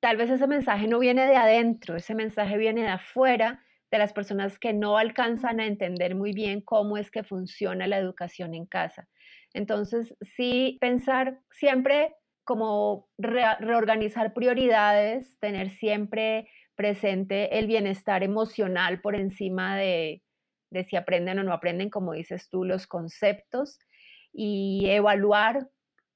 tal 0.00 0.16
vez 0.16 0.30
ese 0.30 0.46
mensaje 0.46 0.86
no 0.86 0.98
viene 0.98 1.26
de 1.26 1.36
adentro, 1.36 1.96
ese 1.96 2.14
mensaje 2.14 2.58
viene 2.58 2.82
de 2.82 2.88
afuera, 2.88 3.64
de 3.90 3.98
las 3.98 4.12
personas 4.12 4.58
que 4.58 4.72
no 4.72 4.98
alcanzan 4.98 5.60
a 5.60 5.66
entender 5.66 6.14
muy 6.16 6.32
bien 6.32 6.60
cómo 6.60 6.96
es 6.96 7.10
que 7.10 7.22
funciona 7.22 7.86
la 7.86 7.98
educación 7.98 8.54
en 8.54 8.66
casa. 8.66 9.08
Entonces, 9.52 10.16
sí, 10.20 10.78
pensar 10.80 11.38
siempre 11.50 12.12
como 12.42 13.08
reorganizar 13.16 14.34
prioridades, 14.34 15.38
tener 15.38 15.70
siempre 15.70 16.48
presente 16.74 17.58
el 17.58 17.66
bienestar 17.66 18.22
emocional 18.22 19.00
por 19.00 19.14
encima 19.14 19.76
de, 19.76 20.22
de 20.70 20.84
si 20.84 20.96
aprenden 20.96 21.38
o 21.38 21.44
no 21.44 21.52
aprenden, 21.52 21.88
como 21.88 22.12
dices 22.12 22.48
tú, 22.50 22.64
los 22.64 22.86
conceptos 22.86 23.78
y 24.32 24.86
evaluar 24.88 25.68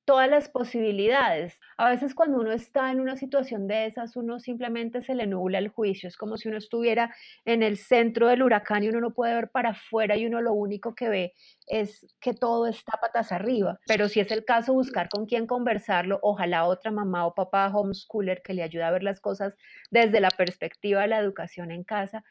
todas 0.08 0.30
las 0.30 0.48
posibilidades. 0.48 1.60
A 1.76 1.90
veces 1.90 2.14
cuando 2.14 2.38
uno 2.38 2.50
está 2.50 2.90
en 2.90 2.98
una 2.98 3.18
situación 3.18 3.68
de 3.68 3.84
esas, 3.84 4.16
uno 4.16 4.40
simplemente 4.40 5.02
se 5.02 5.14
le 5.14 5.26
nubla 5.26 5.58
el 5.58 5.68
juicio. 5.68 6.08
Es 6.08 6.16
como 6.16 6.38
si 6.38 6.48
uno 6.48 6.56
estuviera 6.56 7.14
en 7.44 7.62
el 7.62 7.76
centro 7.76 8.28
del 8.28 8.42
huracán 8.42 8.82
y 8.82 8.88
uno 8.88 9.02
no 9.02 9.12
puede 9.12 9.34
ver 9.34 9.50
para 9.50 9.72
afuera 9.72 10.16
y 10.16 10.24
uno 10.24 10.40
lo 10.40 10.54
único 10.54 10.94
que 10.94 11.10
ve 11.10 11.34
es 11.66 12.06
que 12.20 12.32
todo 12.32 12.68
está 12.68 12.92
patas 12.98 13.32
arriba. 13.32 13.80
Pero 13.86 14.08
si 14.08 14.20
es 14.20 14.30
el 14.30 14.46
caso, 14.46 14.72
buscar 14.72 15.10
con 15.10 15.26
quién 15.26 15.46
conversarlo, 15.46 16.18
ojalá 16.22 16.64
otra 16.64 16.90
mamá 16.90 17.26
o 17.26 17.34
papá 17.34 17.68
homeschooler 17.68 18.40
que 18.40 18.54
le 18.54 18.62
ayude 18.62 18.84
a 18.84 18.90
ver 18.90 19.02
las 19.02 19.20
cosas 19.20 19.56
desde 19.90 20.22
la 20.22 20.30
perspectiva 20.30 21.02
de 21.02 21.08
la 21.08 21.18
educación 21.18 21.70
en 21.70 21.84
casa 21.84 22.24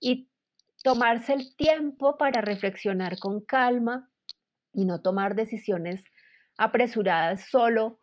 y 0.00 0.28
tomarse 0.84 1.32
el 1.32 1.56
tiempo 1.56 2.18
para 2.18 2.42
reflexionar 2.42 3.18
con 3.18 3.40
calma 3.40 4.10
y 4.74 4.84
no 4.84 5.00
tomar 5.00 5.34
decisiones 5.34 6.04
apresuradas 6.62 7.48
solo 7.50 7.98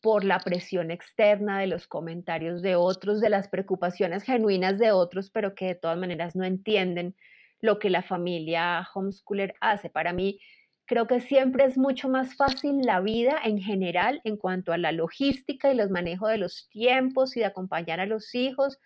por 0.00 0.24
la 0.24 0.38
presión 0.38 0.92
externa 0.92 1.58
de 1.58 1.66
los 1.66 1.88
comentarios 1.88 2.62
de 2.62 2.76
otros, 2.76 3.20
de 3.20 3.28
las 3.28 3.48
preocupaciones 3.48 4.22
genuinas 4.22 4.78
de 4.78 4.92
otros, 4.92 5.30
pero 5.30 5.56
que 5.56 5.66
de 5.66 5.74
todas 5.74 5.98
maneras 5.98 6.36
no 6.36 6.44
entienden 6.44 7.16
lo 7.60 7.80
que 7.80 7.90
la 7.90 8.02
familia 8.02 8.86
homeschooler 8.94 9.54
hace. 9.60 9.90
Para 9.90 10.12
mí, 10.12 10.38
creo 10.84 11.08
que 11.08 11.20
siempre 11.20 11.64
es 11.64 11.76
mucho 11.76 12.08
más 12.08 12.36
fácil 12.36 12.82
la 12.82 13.00
vida 13.00 13.40
en 13.42 13.58
general 13.58 14.20
en 14.22 14.36
cuanto 14.36 14.72
a 14.72 14.78
la 14.78 14.92
logística 14.92 15.72
y 15.72 15.76
los 15.76 15.90
manejos 15.90 16.30
de 16.30 16.38
los 16.38 16.68
tiempos 16.68 17.36
y 17.36 17.40
de 17.40 17.46
acompañar 17.46 17.98
a 17.98 18.06
los 18.06 18.32
hijos, 18.36 18.78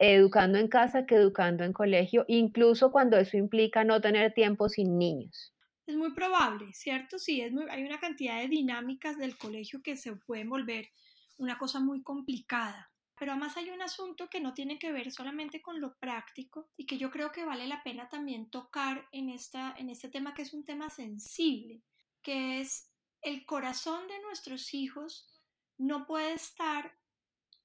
educando 0.00 0.58
en 0.58 0.66
casa 0.66 1.06
que 1.06 1.14
educando 1.14 1.62
en 1.62 1.72
colegio, 1.72 2.24
incluso 2.26 2.90
cuando 2.90 3.16
eso 3.16 3.36
implica 3.36 3.84
no 3.84 4.00
tener 4.00 4.32
tiempo 4.32 4.68
sin 4.68 4.98
niños. 4.98 5.54
Es 5.86 5.96
muy 5.96 6.12
probable, 6.12 6.72
¿cierto? 6.72 7.18
Sí, 7.18 7.40
es 7.40 7.52
hay 7.70 7.82
una 7.82 7.98
cantidad 7.98 8.40
de 8.40 8.48
dinámicas 8.48 9.18
del 9.18 9.36
colegio 9.36 9.82
que 9.82 9.96
se 9.96 10.14
pueden 10.14 10.48
volver 10.48 10.90
una 11.36 11.58
cosa 11.58 11.80
muy 11.80 12.02
complicada. 12.02 12.90
Pero 13.18 13.32
además 13.32 13.56
hay 13.56 13.70
un 13.70 13.82
asunto 13.82 14.30
que 14.30 14.40
no 14.40 14.54
tiene 14.54 14.78
que 14.78 14.92
ver 14.92 15.12
solamente 15.12 15.60
con 15.60 15.80
lo 15.80 15.96
práctico 15.98 16.70
y 16.76 16.86
que 16.86 16.96
yo 16.96 17.10
creo 17.10 17.32
que 17.32 17.44
vale 17.44 17.66
la 17.66 17.82
pena 17.82 18.08
también 18.08 18.48
tocar 18.48 19.06
en, 19.12 19.28
esta, 19.28 19.74
en 19.76 19.90
este 19.90 20.08
tema 20.08 20.32
que 20.32 20.42
es 20.42 20.54
un 20.54 20.64
tema 20.64 20.88
sensible, 20.88 21.82
que 22.22 22.60
es 22.60 22.90
el 23.20 23.44
corazón 23.44 24.06
de 24.08 24.20
nuestros 24.22 24.72
hijos 24.72 25.28
no 25.76 26.06
puede 26.06 26.32
estar 26.32 26.96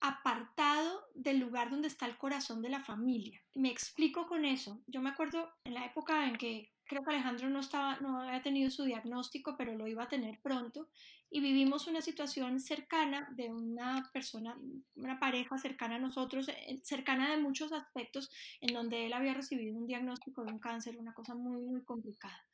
apartado 0.01 1.06
del 1.13 1.39
lugar 1.39 1.69
donde 1.69 1.88
está 1.88 2.06
el 2.06 2.17
corazón 2.17 2.62
de 2.62 2.69
la 2.69 2.84
familia. 2.84 3.41
Me 3.56 3.71
explico 3.71 4.28
con 4.28 4.45
eso. 4.45 4.84
Yo 4.88 5.01
me 5.01 5.10
acuerdo 5.10 5.51
en 5.63 5.73
la 5.73 5.86
época 5.86 6.28
en 6.28 6.38
que 6.38 6.74
creo 6.88 7.04
que 7.04 7.12
Alejandro 7.12 7.50
no, 7.50 7.60
estaba, 7.60 7.98
no 8.00 8.21
había 8.21 8.41
tenido 8.41 8.69
su 8.69 8.84
diagnóstico, 8.84 9.56
pero 9.58 9.76
lo 9.76 9.88
iba 9.88 10.04
a 10.04 10.10
tener 10.10 10.39
pronto, 10.41 10.89
y 11.30 11.39
vivimos 11.41 11.88
una 11.88 12.02
situación 12.02 12.60
cercana 12.60 13.28
de 13.36 13.50
una 13.50 14.10
persona, 14.13 14.58
una 14.95 15.19
pareja 15.19 15.58
cercana 15.58 15.95
a 15.95 16.00
nosotros, 16.00 16.48
eh, 16.48 16.80
cercana 16.84 17.32
de 17.32 17.38
muchos 17.38 17.71
aspectos, 17.74 18.30
en 18.62 18.74
donde 18.74 19.06
él 19.06 19.13
había 19.13 19.34
recibido 19.34 19.76
un 19.76 19.88
diagnóstico 19.88 20.43
de 20.43 20.52
un 20.52 20.60
cáncer, 20.60 20.98
una 20.98 21.13
cosa 21.13 21.36
muy, 21.36 21.62
muy 21.62 21.84
complicada. 21.84 22.45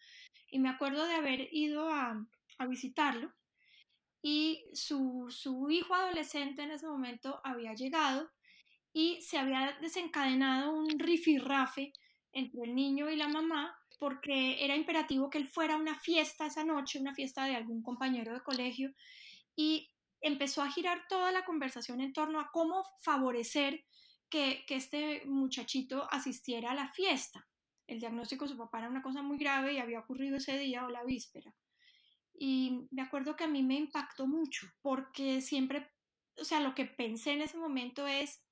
Y 0.50 0.60
me 0.60 0.70
acuerdo 0.70 1.06
de 1.06 1.15
haber 1.15 1.50
ido 1.52 1.89
a, 1.89 2.26
a 2.58 2.65
visitarlo, 2.65 3.32
y 4.22 4.65
su, 4.74 5.28
su 5.30 5.70
hijo 5.72 5.96
adolescente 5.96 6.62
en 6.62 6.72
ese 6.72 6.88
momento 6.88 7.41
había 7.44 7.74
llegado 7.74 8.30
y 8.94 9.20
se 9.22 9.38
había 9.38 9.78
desencadenado 9.82 10.74
un 10.74 11.00
rifirrafe 11.00 11.94
entre 12.32 12.63
el 12.65 12.76
niño 12.76 13.10
y 13.10 13.15
la 13.15 13.28
mamá 13.28 13.81
porque 14.01 14.65
era 14.65 14.75
imperativo 14.75 15.29
que 15.29 15.37
él 15.37 15.47
fuera 15.47 15.75
a 15.75 15.77
una 15.77 15.99
fiesta 15.99 16.47
esa 16.47 16.63
noche, 16.63 16.99
una 16.99 17.13
fiesta 17.13 17.45
de 17.45 17.55
algún 17.55 17.83
compañero 17.83 18.33
de 18.33 18.41
colegio, 18.41 18.95
y 19.55 19.91
empezó 20.21 20.63
a 20.63 20.71
girar 20.71 21.05
toda 21.07 21.31
la 21.31 21.45
conversación 21.45 22.01
en 22.01 22.11
torno 22.11 22.39
a 22.39 22.49
cómo 22.51 22.83
favorecer 23.03 23.85
que, 24.27 24.65
este 24.69 25.23
muchachito 25.27 26.07
asistiera 26.11 26.71
a 26.71 26.73
la 26.73 26.91
fiesta. 26.93 27.47
El 27.85 27.99
diagnóstico 27.99 28.45
de 28.45 28.53
su 28.53 28.57
papá 28.57 28.79
era 28.79 28.89
una 28.89 29.03
cosa 29.03 29.21
muy 29.21 29.37
grave 29.37 29.73
y 29.73 29.77
había 29.77 29.99
ocurrido 29.99 30.37
ese 30.37 30.57
día 30.57 30.83
o 30.83 30.89
la 30.89 31.03
víspera. 31.03 31.53
Y 32.33 32.87
me 32.89 33.03
acuerdo 33.03 33.35
que 33.35 33.43
a 33.43 33.49
mí 33.49 33.61
me 33.61 33.75
impactó 33.75 34.25
mucho, 34.25 34.65
porque 34.81 35.41
siempre, 35.41 35.91
o 36.39 36.43
sea, 36.43 36.59
lo 36.59 36.73
que 36.73 36.85
pensé 36.85 37.33
en 37.33 37.43
ese 37.43 37.59
momento 37.59 38.07
es, 38.07 38.43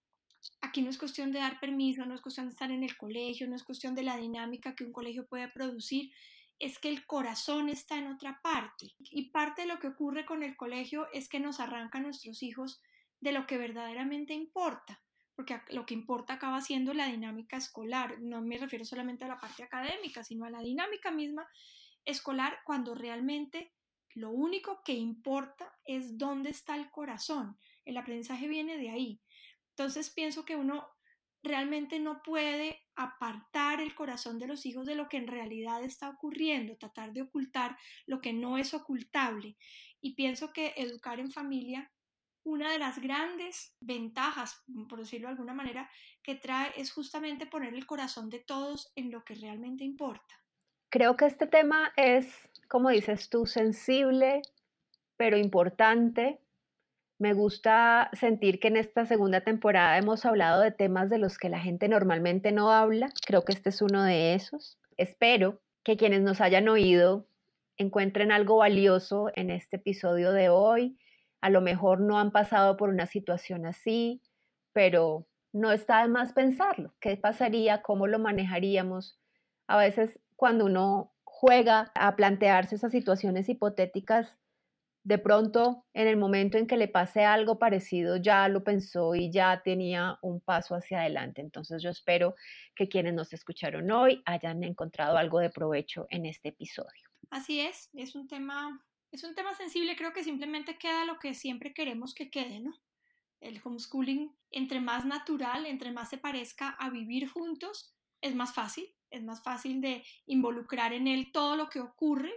Aquí 0.61 0.81
no 0.81 0.89
es 0.89 0.97
cuestión 0.97 1.31
de 1.31 1.39
dar 1.39 1.59
permiso, 1.59 2.05
no 2.05 2.15
es 2.15 2.21
cuestión 2.21 2.47
de 2.47 2.51
estar 2.51 2.71
en 2.71 2.83
el 2.83 2.97
colegio, 2.97 3.47
no 3.47 3.55
es 3.55 3.63
cuestión 3.63 3.95
de 3.95 4.03
la 4.03 4.17
dinámica 4.17 4.75
que 4.75 4.83
un 4.83 4.91
colegio 4.91 5.27
puede 5.27 5.47
producir, 5.47 6.11
es 6.59 6.77
que 6.79 6.89
el 6.89 7.05
corazón 7.05 7.69
está 7.69 7.97
en 7.97 8.07
otra 8.07 8.39
parte. 8.41 8.93
Y 8.99 9.29
parte 9.31 9.61
de 9.61 9.67
lo 9.67 9.79
que 9.79 9.87
ocurre 9.87 10.25
con 10.25 10.43
el 10.43 10.57
colegio 10.57 11.07
es 11.13 11.29
que 11.29 11.39
nos 11.39 11.59
arranca 11.59 11.97
a 11.97 12.01
nuestros 12.01 12.43
hijos 12.43 12.81
de 13.21 13.31
lo 13.31 13.47
que 13.47 13.57
verdaderamente 13.57 14.33
importa, 14.33 15.01
porque 15.35 15.61
lo 15.69 15.85
que 15.85 15.93
importa 15.93 16.33
acaba 16.33 16.61
siendo 16.61 16.93
la 16.93 17.07
dinámica 17.07 17.57
escolar. 17.57 18.19
No 18.19 18.41
me 18.41 18.57
refiero 18.57 18.83
solamente 18.83 19.25
a 19.25 19.29
la 19.29 19.39
parte 19.39 19.63
académica, 19.63 20.23
sino 20.23 20.45
a 20.45 20.49
la 20.49 20.61
dinámica 20.61 21.11
misma 21.11 21.47
escolar 22.05 22.59
cuando 22.65 22.95
realmente 22.95 23.73
lo 24.15 24.31
único 24.31 24.81
que 24.83 24.93
importa 24.93 25.71
es 25.85 26.17
dónde 26.17 26.49
está 26.49 26.75
el 26.75 26.89
corazón. 26.91 27.57
El 27.85 27.97
aprendizaje 27.97 28.47
viene 28.47 28.77
de 28.77 28.89
ahí. 28.89 29.21
Entonces 29.79 30.09
pienso 30.09 30.43
que 30.43 30.57
uno 30.57 30.89
realmente 31.41 31.99
no 31.99 32.21
puede 32.21 32.81
apartar 32.97 33.79
el 33.79 33.95
corazón 33.95 34.37
de 34.37 34.45
los 34.45 34.65
hijos 34.65 34.85
de 34.85 34.95
lo 34.95 35.07
que 35.07 35.15
en 35.15 35.27
realidad 35.27 35.81
está 35.81 36.09
ocurriendo, 36.09 36.75
tratar 36.75 37.13
de 37.13 37.21
ocultar 37.21 37.77
lo 38.05 38.19
que 38.19 38.33
no 38.33 38.57
es 38.57 38.73
ocultable. 38.73 39.55
Y 40.01 40.15
pienso 40.15 40.51
que 40.51 40.73
educar 40.75 41.21
en 41.21 41.31
familia, 41.31 41.93
una 42.43 42.73
de 42.73 42.79
las 42.79 42.99
grandes 42.99 43.73
ventajas, 43.79 44.65
por 44.89 44.99
decirlo 44.99 45.29
de 45.29 45.35
alguna 45.35 45.53
manera, 45.53 45.89
que 46.23 46.35
trae 46.35 46.73
es 46.75 46.91
justamente 46.91 47.45
poner 47.45 47.73
el 47.73 47.85
corazón 47.85 48.29
de 48.29 48.39
todos 48.39 48.91
en 48.97 49.11
lo 49.11 49.23
que 49.23 49.35
realmente 49.35 49.85
importa. 49.85 50.43
Creo 50.89 51.15
que 51.15 51.25
este 51.25 51.47
tema 51.47 51.93
es, 51.95 52.49
como 52.67 52.89
dices 52.89 53.29
tú, 53.29 53.45
sensible, 53.45 54.41
pero 55.15 55.37
importante 55.37 56.41
me 57.19 57.33
gusta 57.33 58.09
sentir 58.13 58.59
que 58.59 58.69
en 58.69 58.77
esta 58.77 59.05
segunda 59.05 59.41
temporada 59.41 59.97
hemos 59.97 60.25
hablado 60.25 60.61
de 60.61 60.71
temas 60.71 61.09
de 61.09 61.17
los 61.17 61.37
que 61.37 61.49
la 61.49 61.59
gente 61.59 61.89
normalmente 61.89 62.53
no 62.53 62.71
habla. 62.71 63.09
Creo 63.27 63.43
que 63.43 63.51
este 63.51 63.69
es 63.69 63.81
uno 63.81 64.03
de 64.03 64.35
esos. 64.35 64.79
Espero 64.95 65.61
que 65.83 65.97
quienes 65.97 66.21
nos 66.21 66.39
hayan 66.39 66.69
oído 66.69 67.27
encuentren 67.75 68.31
algo 68.31 68.57
valioso 68.57 69.31
en 69.35 69.49
este 69.49 69.75
episodio 69.75 70.31
de 70.31 70.47
hoy. 70.47 70.97
A 71.41 71.49
lo 71.49 71.59
mejor 71.59 71.99
no 71.99 72.19
han 72.19 72.31
pasado 72.31 72.77
por 72.77 72.87
una 72.89 73.05
situación 73.05 73.65
así, 73.65 74.21
pero 74.71 75.27
no 75.51 75.73
está 75.73 76.01
de 76.01 76.07
más 76.07 76.31
pensarlo. 76.31 76.93
¿Qué 77.01 77.17
pasaría? 77.17 77.81
¿Cómo 77.81 78.07
lo 78.07 78.19
manejaríamos? 78.19 79.19
A 79.67 79.77
veces 79.77 80.17
cuando 80.37 80.65
uno 80.65 81.11
juega 81.25 81.91
a 81.95 82.15
plantearse 82.15 82.75
esas 82.75 82.93
situaciones 82.93 83.49
hipotéticas, 83.49 84.38
de 85.09 85.17
pronto 85.17 85.87
en 85.95 86.07
el 86.07 86.17
momento 86.17 86.59
en 86.59 86.67
que 86.67 86.77
le 86.77 86.87
pase 86.87 87.25
algo 87.25 87.57
parecido 87.57 88.17
ya 88.17 88.47
lo 88.47 88.63
pensó 88.63 89.15
y 89.15 89.31
ya 89.31 89.59
tenía 89.63 90.19
un 90.21 90.39
paso 90.39 90.75
hacia 90.75 90.99
adelante. 90.99 91.41
Entonces 91.41 91.81
yo 91.81 91.89
espero 91.89 92.35
que 92.75 92.87
quienes 92.87 93.15
nos 93.15 93.33
escucharon 93.33 93.89
hoy 93.89 94.21
hayan 94.25 94.63
encontrado 94.63 95.17
algo 95.17 95.39
de 95.39 95.49
provecho 95.49 96.05
en 96.11 96.27
este 96.27 96.49
episodio. 96.49 97.09
Así 97.31 97.59
es, 97.59 97.89
es 97.95 98.13
un 98.13 98.27
tema 98.27 98.85
es 99.11 99.23
un 99.23 99.33
tema 99.33 99.55
sensible, 99.55 99.95
creo 99.95 100.13
que 100.13 100.23
simplemente 100.23 100.77
queda 100.77 101.03
lo 101.05 101.17
que 101.17 101.33
siempre 101.33 101.73
queremos 101.73 102.13
que 102.13 102.29
quede, 102.29 102.59
¿no? 102.59 102.75
El 103.41 103.59
homeschooling, 103.63 104.31
entre 104.51 104.79
más 104.79 105.05
natural, 105.05 105.65
entre 105.65 105.91
más 105.91 106.11
se 106.11 106.19
parezca 106.19 106.69
a 106.77 106.91
vivir 106.91 107.27
juntos, 107.27 107.95
es 108.21 108.35
más 108.35 108.53
fácil, 108.53 108.85
es 109.09 109.23
más 109.23 109.41
fácil 109.41 109.81
de 109.81 110.03
involucrar 110.27 110.93
en 110.93 111.07
él 111.07 111.31
todo 111.31 111.55
lo 111.55 111.67
que 111.67 111.79
ocurre 111.79 112.31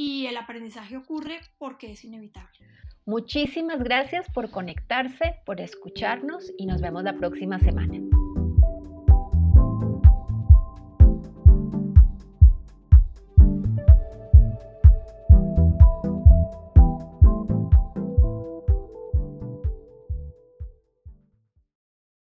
y 0.00 0.26
el 0.26 0.36
aprendizaje 0.36 0.96
ocurre 0.96 1.40
porque 1.58 1.90
es 1.90 2.04
inevitable. 2.04 2.60
Muchísimas 3.04 3.82
gracias 3.82 4.30
por 4.32 4.48
conectarse, 4.48 5.40
por 5.44 5.60
escucharnos 5.60 6.52
y 6.56 6.66
nos 6.66 6.80
vemos 6.80 7.02
la 7.02 7.14
próxima 7.14 7.58
semana. 7.58 8.07